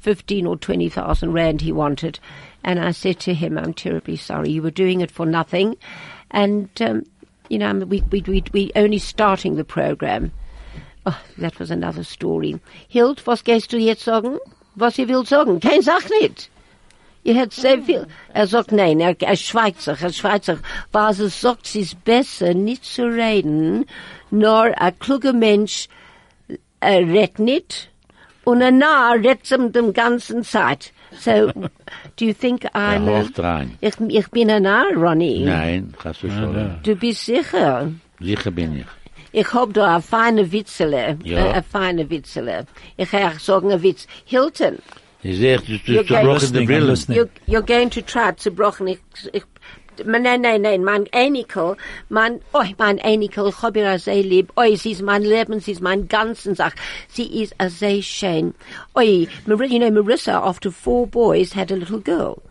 fifteen 0.00 0.46
or 0.46 0.56
twenty 0.56 0.90
thousand 0.90 1.32
rand 1.32 1.62
he 1.62 1.72
wanted, 1.72 2.18
and 2.62 2.78
I 2.78 2.90
said 2.90 3.20
to 3.20 3.32
him, 3.32 3.56
"I'm 3.56 3.72
terribly 3.72 4.16
sorry. 4.16 4.50
You 4.50 4.62
were 4.62 4.70
doing 4.70 5.00
it 5.00 5.10
for 5.10 5.24
nothing, 5.24 5.76
and 6.30 6.68
um, 6.82 7.04
you 7.48 7.58
know, 7.58 7.72
we 7.86 8.02
we 8.10 8.22
we 8.26 8.42
we 8.52 8.70
only 8.76 8.98
starting 8.98 9.56
the 9.56 9.64
program." 9.64 10.32
Oh, 11.06 11.20
that 11.38 11.58
was 11.58 11.70
another 11.70 12.04
story. 12.04 12.58
Hild, 12.88 13.26
was 13.26 13.42
gehst 13.42 13.72
du 13.72 13.78
jetzt 13.78 14.04
sagen? 14.04 14.38
Was 14.74 14.98
ihr 14.98 15.08
willst 15.08 15.30
sagen? 15.30 15.60
Kein 15.60 15.82
Sach 15.82 16.08
nicht. 16.20 16.48
Ihr 17.24 17.40
habt 17.40 17.54
sehr 17.54 17.82
viel. 17.82 18.06
Er 18.34 18.46
sagt 18.46 18.70
nein, 18.70 19.00
er, 19.00 19.16
er 19.20 19.36
schweigt 19.36 19.80
sich, 19.80 20.00
er 20.02 20.12
schweigt 20.12 20.44
sich. 20.44 20.58
Was 20.92 21.20
er 21.20 21.30
sagt, 21.30 21.66
es 21.66 21.74
ist 21.74 22.04
besser, 22.04 22.52
nicht 22.52 22.84
zu 22.84 23.04
reden, 23.04 23.86
nur 24.30 24.78
ein 24.78 24.98
kluger 24.98 25.32
Mensch 25.32 25.88
äh, 26.80 26.96
redet 26.96 27.38
nicht 27.38 27.90
und 28.44 28.62
ein 28.62 28.78
Narr 28.78 29.14
redet 29.14 29.50
um 29.52 29.72
den 29.72 29.94
ganzen 29.94 30.42
Zeit. 30.42 30.92
So, 31.18 31.52
do 32.16 32.24
you 32.26 32.32
think 32.34 32.64
I'm... 32.74 33.08
Uh, 33.08 33.12
A- 33.12 33.22
hocht 33.22 33.38
rein. 33.38 33.78
ich, 33.80 33.94
ich 34.08 34.28
bin 34.30 34.50
ein 34.50 34.62
Narr, 34.64 34.94
Ronny. 34.96 35.40
Nein, 35.44 35.94
hast 36.04 36.22
du 36.22 36.30
schon. 36.30 36.78
Du 36.82 36.94
bist 36.96 37.24
sicher. 37.26 37.90
Sicher 38.20 38.50
bin 38.50 38.78
ich. 38.78 38.86
Ich 39.32 39.52
hab 39.52 39.72
da 39.74 39.94
eine 39.94 40.02
feine 40.02 40.52
Witzele. 40.52 41.18
Äh, 41.24 41.28
ja. 41.28 41.38
Äh, 41.46 41.50
Eine 41.54 41.62
feine 41.64 42.08
Witzele. 42.10 42.66
Ich 42.96 43.10
kann 43.10 43.38
sagen 43.38 43.70
einen 43.72 43.82
Witz. 43.82 44.06
Hilton, 44.24 44.78
Ich 45.22 45.38
sehe, 45.38 45.58
du 45.58 45.72
You're 45.72 45.98
hast 46.00 46.06
zerbrochen 46.08 46.52
die 46.52 46.66
listening, 46.66 46.66
Brille. 46.66 46.92
You're, 46.92 47.28
you're 47.48 47.66
going 47.66 47.90
to 47.90 48.00
try 48.02 48.32
to 48.32 48.50
brochen. 48.52 48.86
Ich, 48.86 48.98
ich, 49.32 49.42
nein, 50.04 50.40
nein, 50.42 50.62
nein, 50.62 50.82
mein 50.84 51.06
Enikel, 51.12 51.76
mein, 52.08 52.40
oh, 52.52 52.64
mein 52.78 52.98
Enikel, 52.98 53.48
ich 53.48 53.62
hab 53.62 53.76
ihr 53.76 53.98
sehr 53.98 54.22
lieb. 54.22 54.52
Oh, 54.56 54.74
sie 54.76 54.92
ist 54.92 55.02
mein 55.02 55.22
Leben, 55.22 55.60
sie 55.60 55.72
ist 55.72 55.80
mein 55.82 56.08
ganzen 56.08 56.54
Sach. 56.54 56.72
Sie 57.08 57.42
ist 57.42 57.54
a 57.58 57.68
sehr 57.68 58.02
schön. 58.02 58.54
Oh, 58.94 59.00
Mar- 59.46 59.64
you 59.64 59.78
know, 59.78 59.90
Marissa, 59.90 60.32
after 60.34 60.70
four 60.70 61.06
boys, 61.06 61.52
had 61.52 61.70
a 61.70 61.76
little 61.76 62.00
girl. 62.00 62.42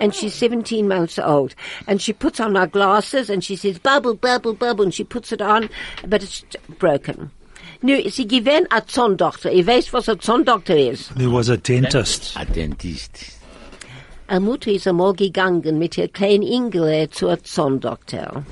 And 0.00 0.14
she's 0.14 0.34
17 0.34 0.86
months 0.86 1.18
old. 1.18 1.54
And 1.88 2.00
she 2.00 2.12
puts 2.12 2.38
on 2.38 2.54
her 2.54 2.68
glasses 2.68 3.28
and 3.28 3.42
she 3.42 3.56
says, 3.56 3.78
bubble, 3.80 4.14
bubble, 4.14 4.54
bubble. 4.54 4.84
And 4.84 4.94
she 4.94 5.02
puts 5.02 5.32
it 5.32 5.42
on, 5.42 5.68
but 6.06 6.22
it's 6.22 6.44
broken. 6.78 7.32
Nu, 7.82 8.08
sie 8.10 8.26
gewinnt 8.26 8.66
a 8.72 8.80
Zahndoktor. 8.80 9.50
Ihr 9.52 9.66
weißt, 9.66 9.92
was 9.92 10.08
a 10.08 10.14
Zahndoktor 10.14 10.76
ist. 10.92 11.10
There 11.16 11.30
was 11.32 11.48
a 11.48 11.56
dentist. 11.56 12.36
Ein 12.36 12.52
Dentist. 12.52 13.37
Eine 14.28 14.40
Mutter 14.40 14.70
ist 14.70 14.86
einmal 14.86 15.14
gegangen 15.14 15.78
mit 15.78 15.96
ihr 15.96 16.08
kleinen 16.08 16.42
Ingele 16.42 17.08
zu 17.10 17.28
einem 17.28 17.42
Zahndoktor. 17.44 18.44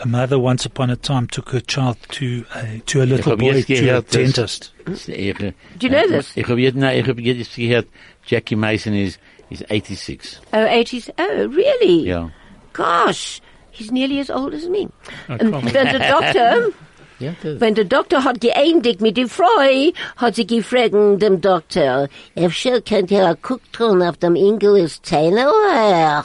A 0.00 0.06
mother 0.06 0.40
once 0.40 0.66
upon 0.66 0.90
a 0.90 0.96
time 0.96 1.28
took 1.28 1.52
her 1.52 1.60
child 1.60 1.96
to 2.08 2.44
a, 2.54 2.80
to 2.86 3.02
a 3.02 3.04
little 3.04 3.36
boy 3.36 3.62
to 3.62 3.96
a 3.96 4.00
dentist. 4.00 4.72
Ich, 5.06 5.34
Do 5.36 5.52
you 5.82 5.88
know 5.90 6.08
this? 6.08 6.32
Ich 6.36 6.48
habe 6.48 6.60
jetzt, 6.60 6.74
nein, 6.76 6.98
ich 7.00 7.06
habe 7.06 7.20
jetzt 7.20 7.54
gehört, 7.54 7.86
Jackie 8.26 8.56
Mason 8.56 8.94
is, 8.94 9.18
is 9.50 9.60
86. 9.68 10.40
Oh, 10.52 10.56
80s. 10.56 11.12
Oh, 11.18 11.46
really? 11.50 12.08
Ja. 12.08 12.30
Gosh, 12.72 13.40
he's 13.70 13.92
nearly 13.92 14.20
as 14.20 14.30
old 14.30 14.54
as 14.54 14.66
me. 14.68 14.88
Oh, 15.28 15.32
Und 15.34 15.52
komm. 15.52 15.64
wenn 15.66 15.72
der 15.86 16.10
Doktor, 16.10 16.72
Ja, 17.20 17.34
das, 17.42 17.60
wenn 17.60 17.74
der 17.74 17.84
Doktor 17.84 18.24
hat 18.24 18.40
geendigt 18.40 19.02
mit 19.02 19.16
die 19.18 19.26
Freu, 19.26 19.92
hat 20.16 20.36
sie 20.36 20.46
gefragt 20.46 20.94
dem 20.94 21.40
Doktor, 21.40 22.08
Efter 22.34 22.80
könnt 22.80 23.10
ihr 23.10 23.36
guckt 23.42 23.72
tun 23.74 24.02
auf 24.02 24.16
dem 24.16 24.36
Ingeles 24.36 25.02
Zähne 25.02 25.46
oder? 25.48 26.24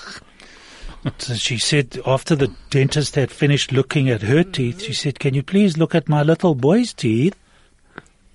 So 1.20 1.36
she 1.36 1.60
said 1.60 2.02
after 2.06 2.36
the 2.36 2.50
dentist 2.74 3.16
had 3.16 3.30
finished 3.30 3.72
looking 3.72 4.10
at 4.10 4.24
her 4.24 4.44
teeth, 4.44 4.82
she 4.82 4.94
said, 4.94 5.20
"Can 5.20 5.36
you 5.36 5.44
please 5.44 5.78
look 5.78 5.94
at 5.94 6.10
my 6.10 6.24
little 6.24 6.56
boy's 6.56 6.96
teeth?" 6.96 7.36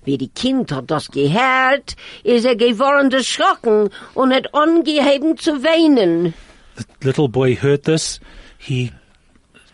Wie 0.05 0.17
die 0.17 0.29
Kind 0.29 0.71
hat 0.71 0.89
das 0.89 1.11
gehört, 1.11 1.95
ist 2.23 2.45
er 2.45 2.55
geworden 2.55 3.11
erschrocken 3.11 3.89
und 4.13 4.33
hat 4.33 4.53
angeheben 4.53 5.37
zu 5.37 5.63
weinen. 5.63 6.33
The 6.77 7.07
little 7.07 7.27
boy 7.27 7.55
heard 7.55 7.83
this. 7.83 8.19
He 8.57 8.91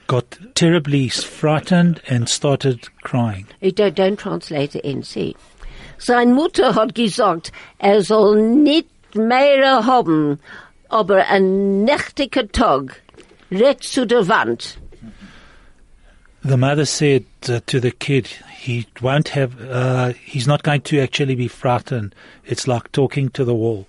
got 0.08 0.38
terribly 0.56 1.10
frightened 1.10 2.02
and 2.08 2.28
started 2.28 2.88
crying. 3.02 3.48
Ich 3.62 3.76
don't, 3.76 3.96
don't 3.96 4.17
translate 4.17 4.72
the 4.72 4.82
NC. 4.82 5.36
Sein 6.00 6.34
Mutter 6.34 6.74
hat 6.74 6.96
gesagt, 6.96 7.52
er 7.80 8.02
soll 8.02 8.41
nicht 8.41 8.88
mehr 9.15 9.86
haben, 9.86 10.39
aber 10.89 11.28
ein 11.28 11.84
nächtiger 11.84 12.52
Tag, 12.52 13.02
red 13.52 13.84
zu 13.84 14.06
der 14.06 14.28
Wand. 14.28 14.78
The 16.44 16.58
mother 16.58 16.86
said 16.86 17.25
uh, 17.50 17.60
to 17.65 17.79
the 17.79 17.92
kid, 17.92 18.27
"He 18.50 18.86
won't 19.02 19.29
have. 19.29 19.60
Uh, 19.60 20.13
he's 20.23 20.48
not 20.48 20.63
going 20.63 20.82
to 20.84 21.02
actually 21.02 21.36
be 21.36 21.50
frightened. 21.50 22.15
It's 22.46 22.67
like 22.67 22.92
talking 22.92 23.29
to 23.32 23.44
the 23.44 23.56
wall." 23.56 23.86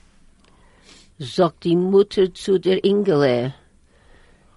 sagt 1.20 1.64
die 1.64 1.76
Mutter 1.76 2.32
zu 2.32 2.58
der 2.58 2.84
Ingele. 2.84 3.54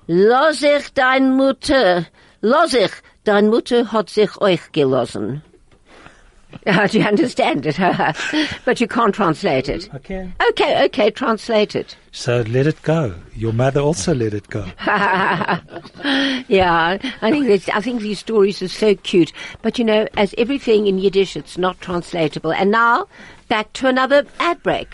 Lass 0.07 0.63
ich 0.63 0.93
dein 0.93 1.35
Mutter, 1.35 2.07
lass 2.41 2.73
ich, 2.73 2.91
dein 3.23 3.47
Mutter 3.47 3.91
hat 3.91 4.09
sich 4.09 4.41
euch 4.41 4.71
gelassen. 4.71 5.43
Uh, 6.65 6.85
do 6.87 6.99
you 6.99 7.05
understand 7.05 7.65
it? 7.65 7.77
but 8.65 8.79
you 8.81 8.87
can't 8.87 9.15
translate 9.15 9.69
it. 9.69 9.89
Okay. 9.95 10.31
Okay, 10.49 10.85
okay, 10.85 11.09
translate 11.09 11.75
it. 11.75 11.95
So 12.11 12.41
let 12.41 12.67
it 12.67 12.81
go. 12.83 13.15
Your 13.35 13.53
mother 13.53 13.79
also 13.79 14.13
let 14.13 14.33
it 14.33 14.49
go. 14.49 14.65
yeah, 16.47 16.97
I 17.21 17.31
think 17.31 17.47
this, 17.47 17.69
I 17.69 17.81
think 17.81 18.01
these 18.01 18.19
stories 18.19 18.61
are 18.61 18.67
so 18.67 18.95
cute. 18.95 19.31
But 19.61 19.79
you 19.79 19.85
know, 19.85 20.07
as 20.17 20.35
everything 20.37 20.87
in 20.87 20.99
Yiddish, 20.99 21.35
it's 21.35 21.57
not 21.57 21.79
translatable. 21.81 22.51
And 22.53 22.69
now, 22.69 23.07
back 23.47 23.73
to 23.73 23.87
another 23.87 24.25
ad 24.39 24.61
break. 24.61 24.91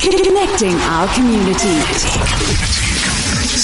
Connecting 0.00 0.74
our 0.74 1.08
community. 1.14 2.57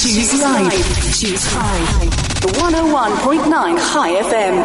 Choose 0.05 0.42
life. 0.42 1.18
Choose 1.18 1.46
oh 1.46 1.59
high. 1.59 2.07
101.9 2.44 3.78
Chai 3.90 4.11
FM. 4.22 4.57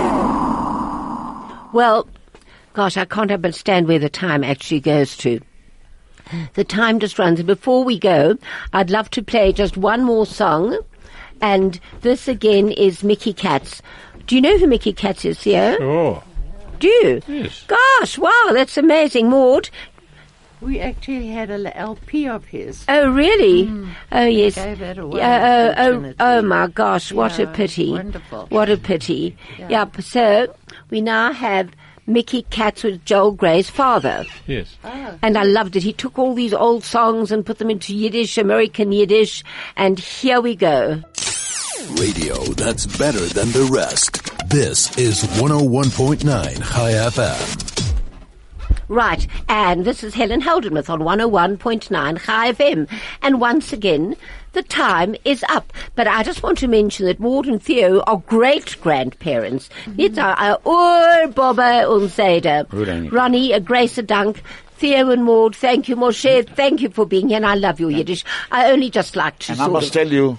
Well, 1.71 2.09
gosh, 2.73 2.97
I 2.97 3.05
can't 3.05 3.31
understand 3.31 3.87
where 3.87 3.99
the 3.99 4.09
time 4.09 4.43
actually 4.43 4.81
goes 4.81 5.15
to. 5.17 5.39
The 6.55 6.65
time 6.65 6.99
just 6.99 7.17
runs. 7.17 7.41
Before 7.41 7.85
we 7.85 7.97
go, 7.97 8.37
I'd 8.73 8.89
love 8.89 9.09
to 9.11 9.23
play 9.23 9.53
just 9.53 9.77
one 9.77 10.03
more 10.03 10.25
song. 10.25 10.77
And 11.41 11.79
this 12.01 12.27
again 12.27 12.73
is 12.73 13.01
Mickey 13.01 13.31
Katz. 13.31 13.81
Do 14.27 14.35
you 14.35 14.41
know 14.41 14.57
who 14.57 14.67
Mickey 14.67 14.91
Katz 14.91 15.23
is, 15.23 15.39
Theo? 15.39 15.77
Oh, 15.79 16.21
Do 16.79 16.89
you? 16.89 17.21
Yes. 17.29 17.63
Gosh, 17.65 18.17
wow, 18.17 18.49
that's 18.51 18.75
amazing. 18.77 19.29
Maud? 19.29 19.69
We 20.61 20.79
actually 20.79 21.27
had 21.27 21.49
a 21.49 21.77
LP 21.77 22.27
of 22.27 22.43
his. 22.45 22.83
Oh, 22.89 23.09
really? 23.11 23.71
Oh, 24.11 24.25
yes. 24.25 24.55
Hmm. 24.55 24.63
Gave 24.63 24.79
that 24.79 24.97
away, 24.97 25.19
Yeah, 25.19 25.73
oh, 25.77 26.03
oh, 26.03 26.13
oh, 26.19 26.41
my 26.41 26.67
gosh, 26.67 27.11
what 27.13 27.39
a 27.39 27.47
pity. 27.47 27.91
wonderful. 27.91 28.47
What 28.49 28.69
a 28.69 28.75
pity. 28.77 29.37
Yep, 29.57 30.01
so 30.01 30.53
we 30.89 30.99
now 31.01 31.31
have 31.31 31.69
Mickey 32.07 32.41
Katz 32.49 32.83
with 32.83 33.05
Joel 33.05 33.31
Grey's 33.33 33.69
father. 33.69 34.25
yes. 34.47 34.75
And 34.83 35.37
I 35.37 35.43
loved 35.43 35.75
it. 35.75 35.83
He 35.83 35.93
took 35.93 36.19
all 36.19 36.33
these 36.33 36.53
old 36.53 36.83
songs 36.83 37.31
and 37.31 37.45
put 37.45 37.59
them 37.59 37.69
into 37.69 37.95
Yiddish, 37.95 38.37
American 38.37 38.91
Yiddish, 38.91 39.43
and 39.77 39.97
here 39.99 40.41
we 40.41 40.55
go. 40.55 41.01
Radio 41.99 42.35
that's 42.53 42.85
better 42.97 43.19
than 43.19 43.51
the 43.51 43.69
rest. 43.71 44.21
This 44.49 44.95
is 44.97 45.23
101.9 45.39 46.23
Chai 46.23 46.91
FM. 46.91 47.68
Right, 48.89 49.27
and 49.47 49.85
this 49.85 50.03
is 50.03 50.15
Helen 50.15 50.41
Heldenmuth 50.41 50.89
on 50.89 51.01
101.9 51.01 52.19
Chai 52.25 52.51
FM. 52.51 52.89
And 53.21 53.39
once 53.39 53.71
again, 53.71 54.15
the 54.53 54.63
time 54.63 55.15
is 55.23 55.45
up. 55.47 55.71
But 55.93 56.07
I 56.07 56.23
just 56.23 56.41
want 56.41 56.57
to 56.57 56.67
mention 56.67 57.05
that 57.05 57.19
Maud 57.19 57.47
and 57.47 57.61
Theo 57.61 57.99
are 58.01 58.17
great-grandparents. 58.25 59.69
Mm-hmm. 59.85 59.99
It's 59.99 60.17
our, 60.17 60.33
our 60.33 60.57
Ur, 60.65 61.27
Bobba 61.31 61.87
und 61.87 62.09
Zeta. 62.09 62.65
Ronnie. 63.11 63.53
A 63.53 63.59
Grace, 63.59 63.99
a 63.99 64.01
Dunk. 64.01 64.41
Theo 64.77 65.11
and 65.11 65.23
Maud, 65.23 65.55
thank 65.55 65.87
you, 65.87 65.95
Moshe. 65.95 66.43
Mm. 66.43 66.55
Thank 66.55 66.81
you 66.81 66.89
for 66.89 67.05
being 67.05 67.27
here, 67.29 67.35
and 67.37 67.45
I 67.45 67.53
love 67.53 67.79
your 67.79 67.91
Yiddish. 67.91 68.25
I 68.51 68.71
only 68.71 68.89
just 68.89 69.15
like 69.15 69.37
to 69.39 69.51
And 69.51 69.61
I 69.61 69.67
must 69.67 69.87
of... 69.87 69.93
tell 69.93 70.11
you, 70.11 70.37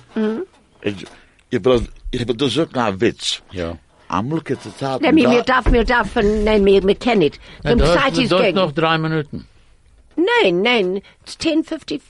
ich, 0.82 1.06
ich 1.52 1.64
will, 1.64 1.86
ich 2.10 2.26
will 2.26 2.34
dir 2.34 2.48
sagen 2.48 2.78
einen 2.80 3.00
Witz. 3.00 3.42
Ja. 3.52 3.78
Am 4.10 4.28
look 4.28 4.50
at 4.50 4.60
the 4.62 4.70
top. 4.70 5.02
Nee, 5.02 5.12
mir, 5.12 5.42
darf, 5.42 5.66
mir 5.66 5.84
darf, 5.84 6.16
nein, 6.16 6.64
mir, 6.64 6.82
mir 6.82 6.96
kennen 6.96 7.22
it. 7.22 7.38
Ja, 7.62 7.76
du 7.76 7.84
Zeit 7.84 7.98
hast, 7.98 8.18
ist 8.18 8.32
du 8.32 8.36
hast 8.36 8.44
gegen. 8.44 8.56
noch 8.56 8.72
drei 8.72 8.98
Minuten. 8.98 9.46
Nein, 10.16 10.62
nein, 10.62 11.02
it's 11.22 11.36
10.50, 11.36 12.00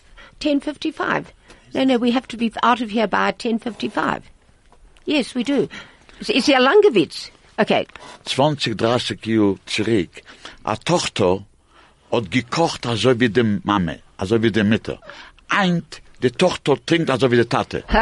10.55. 0.40 1.26
No, 1.74 1.84
no, 1.84 1.98
we 1.98 2.12
have 2.12 2.26
to 2.28 2.38
be 2.38 2.51
out 2.62 2.80
of 2.80 2.90
here 2.90 3.07
by 3.07 3.32
10.55. 3.32 4.22
Yes, 5.05 5.34
we 5.34 5.44
do. 5.44 5.68
Is, 6.20 6.30
is 6.30 6.48
ja 6.48 6.59
langer 6.59 6.94
Witz. 6.94 7.30
Okay. 7.59 7.86
20, 8.24 8.76
30 8.76 9.26
Jahre 9.26 9.59
zurück. 9.66 10.22
A 10.64 10.76
Tochter 10.76 11.44
hat 12.11 12.30
gekocht, 12.30 12.86
also 12.86 13.20
wie 13.20 13.28
die 13.28 13.61
Mame, 13.62 14.01
also 14.16 14.42
wie 14.42 14.51
die 14.51 14.64
Mutter. 14.64 14.98
Eint, 15.51 16.01
die 16.22 16.30
Tochter 16.30 16.76
trinkt, 16.86 17.11
also 17.11 17.30
wie 17.30 17.36
die 17.36 17.44
Tate. 17.44 17.84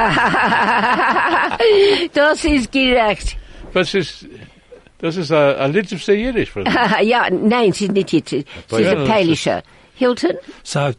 das 2.14 2.44
ist 2.44 2.70
gerecht. 2.70 3.36
Das 3.79 3.95
ist, 3.95 4.26
das 4.99 5.16
ist 5.16 5.31
ein, 5.33 5.57
ein 5.57 5.72
Lied 5.72 5.93
auf 5.95 6.05
der 6.05 6.16
Jiddisch. 6.16 6.51
von- 6.51 6.64
ja, 7.03 7.29
nein, 7.31 7.72
sie 7.72 7.85
ist 7.87 7.93
nicht 7.93 8.12
jetzt. 8.12 8.31
Sie 8.31 8.39
ist 8.39 8.70
Ja, 8.72 9.05
ein 9.05 9.62
Hilton? 9.95 10.33
So, 10.62 10.93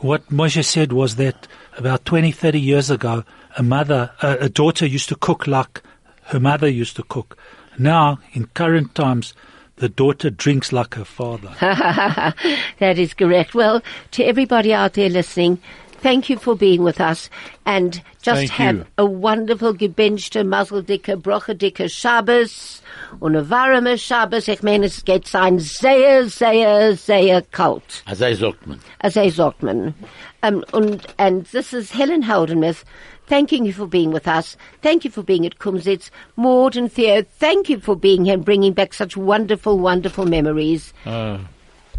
what 0.00 0.30
Moshe 0.30 0.62
said 0.62 0.92
was 0.92 1.16
that 1.16 1.48
about 1.78 2.04
20, 2.04 2.32
30 2.32 2.58
years 2.58 2.90
ago, 2.90 3.22
a 3.56 3.62
mother, 3.62 4.10
a, 4.22 4.44
a 4.44 4.48
daughter 4.48 4.86
used 4.86 5.08
to 5.08 5.16
cook 5.16 5.46
like 5.46 5.82
her 6.24 6.40
mother 6.40 6.68
used 6.68 6.96
to 6.96 7.02
cook. 7.02 7.36
Now, 7.78 8.18
in 8.32 8.46
current 8.54 8.94
times, 8.94 9.34
the 9.76 9.88
daughter 9.88 10.30
drinks 10.30 10.72
like 10.72 10.94
her 10.94 11.04
father. 11.04 11.50
that 11.60 12.98
is 12.98 13.12
correct. 13.14 13.54
Well, 13.54 13.82
to 14.12 14.24
everybody 14.24 14.72
out 14.72 14.94
there 14.94 15.10
listening, 15.10 15.58
thank 16.00 16.28
you 16.28 16.38
for 16.38 16.56
being 16.56 16.82
with 16.82 17.00
us 17.00 17.30
and 17.64 18.02
just 18.22 18.38
Thank 18.38 18.50
have 18.52 18.76
you. 18.76 18.86
a 18.98 19.04
wonderful 19.04 19.74
gebenchte, 19.74 20.44
mazeldicke, 20.44 21.16
brochedicke 21.16 21.90
Shabbos 21.90 22.82
und 23.20 23.36
a 23.36 23.42
warme 23.42 23.98
Shabbos. 23.98 24.48
Ich 24.48 24.62
meine, 24.62 24.86
es 24.86 25.04
geht 25.04 25.26
sein 25.26 25.58
sehr, 25.58 26.28
sehr, 26.28 26.96
sehr 26.96 27.42
kalt. 27.42 28.02
Also 28.06 28.32
sagt 28.34 28.66
man. 28.66 28.80
as 29.00 29.16
a 29.16 29.30
Zortman. 29.30 29.94
Um, 30.42 30.64
und, 30.72 31.06
and 31.18 31.46
this 31.46 31.72
is 31.72 31.92
Helen 31.92 32.22
Heldenmuth 32.22 32.84
thanking 33.26 33.64
you 33.64 33.72
for 33.72 33.86
being 33.86 34.12
with 34.12 34.28
us. 34.28 34.56
Thank 34.82 35.04
you 35.04 35.10
for 35.10 35.22
being 35.22 35.46
at 35.46 35.58
Kumzits. 35.58 36.10
Maud 36.36 36.76
and 36.76 36.90
Theo, 36.90 37.22
thank 37.22 37.68
you 37.68 37.80
for 37.80 37.96
being 37.96 38.24
here 38.24 38.34
and 38.34 38.44
bringing 38.44 38.72
back 38.72 38.94
such 38.94 39.16
wonderful, 39.16 39.78
wonderful 39.78 40.26
memories. 40.26 40.92
Uh, 41.04 41.38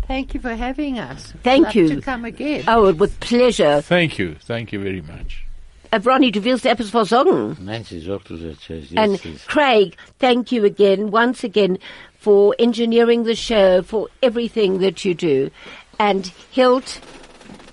Thank 0.08 0.34
you 0.34 0.40
for 0.40 0.56
having 0.56 1.00
us. 1.00 1.34
Thank 1.44 1.66
Love 1.66 1.76
you. 1.76 1.88
to 1.96 2.02
come 2.02 2.24
again. 2.26 2.64
Oh, 2.68 2.94
with 2.94 3.20
pleasure. 3.20 3.82
thank 3.82 4.18
you. 4.18 4.36
Thank 4.36 4.72
you 4.72 4.80
very 4.80 5.02
much. 5.02 5.44
Uh, 5.92 6.00
Ronnie, 6.04 6.32
du 6.32 6.42
willst 6.42 6.66
etwas 6.66 6.90
versorgen? 6.90 7.58
Nein, 7.64 7.84
sie 7.86 8.00
sagt 8.02 8.30
es 8.32 8.42
jetzt. 8.42 8.70
Yes, 8.70 8.92
And 8.98 9.24
yes. 9.24 9.44
Craig, 9.46 9.96
thank 10.20 10.52
you 10.52 10.66
again, 10.66 11.12
once 11.12 11.46
again, 11.46 11.78
for 12.20 12.54
engineering 12.60 13.24
the 13.24 13.36
show, 13.36 13.82
for 13.82 14.10
everything 14.22 14.80
that 14.80 15.06
you 15.06 15.14
do. 15.14 15.50
And 15.98 16.28
Hilt, 16.52 17.00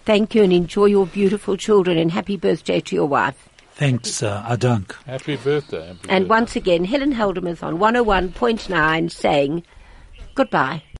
thank 0.05 0.33
you 0.35 0.45
and 0.45 0.53
enjoy 0.53 0.87
your 0.87 1.07
beautiful 1.07 1.57
children 1.57 1.99
and 1.99 2.13
happy 2.13 2.37
birthday 2.37 2.81
to 2.81 2.95
your 2.95 3.07
wife. 3.07 3.49
Thanks, 3.75 4.23
uh, 4.23 4.45
Adank. 4.49 4.93
Happy 5.07 5.35
birthday. 5.37 5.85
Happy 5.89 6.09
And 6.09 6.29
birthday. 6.29 6.29
once 6.29 6.55
again, 6.57 6.85
Helen 6.85 7.13
Heldenmuth 7.15 7.65
on 7.65 7.79
101.9 7.79 9.11
saying 9.11 9.65
goodbye. 10.37 10.85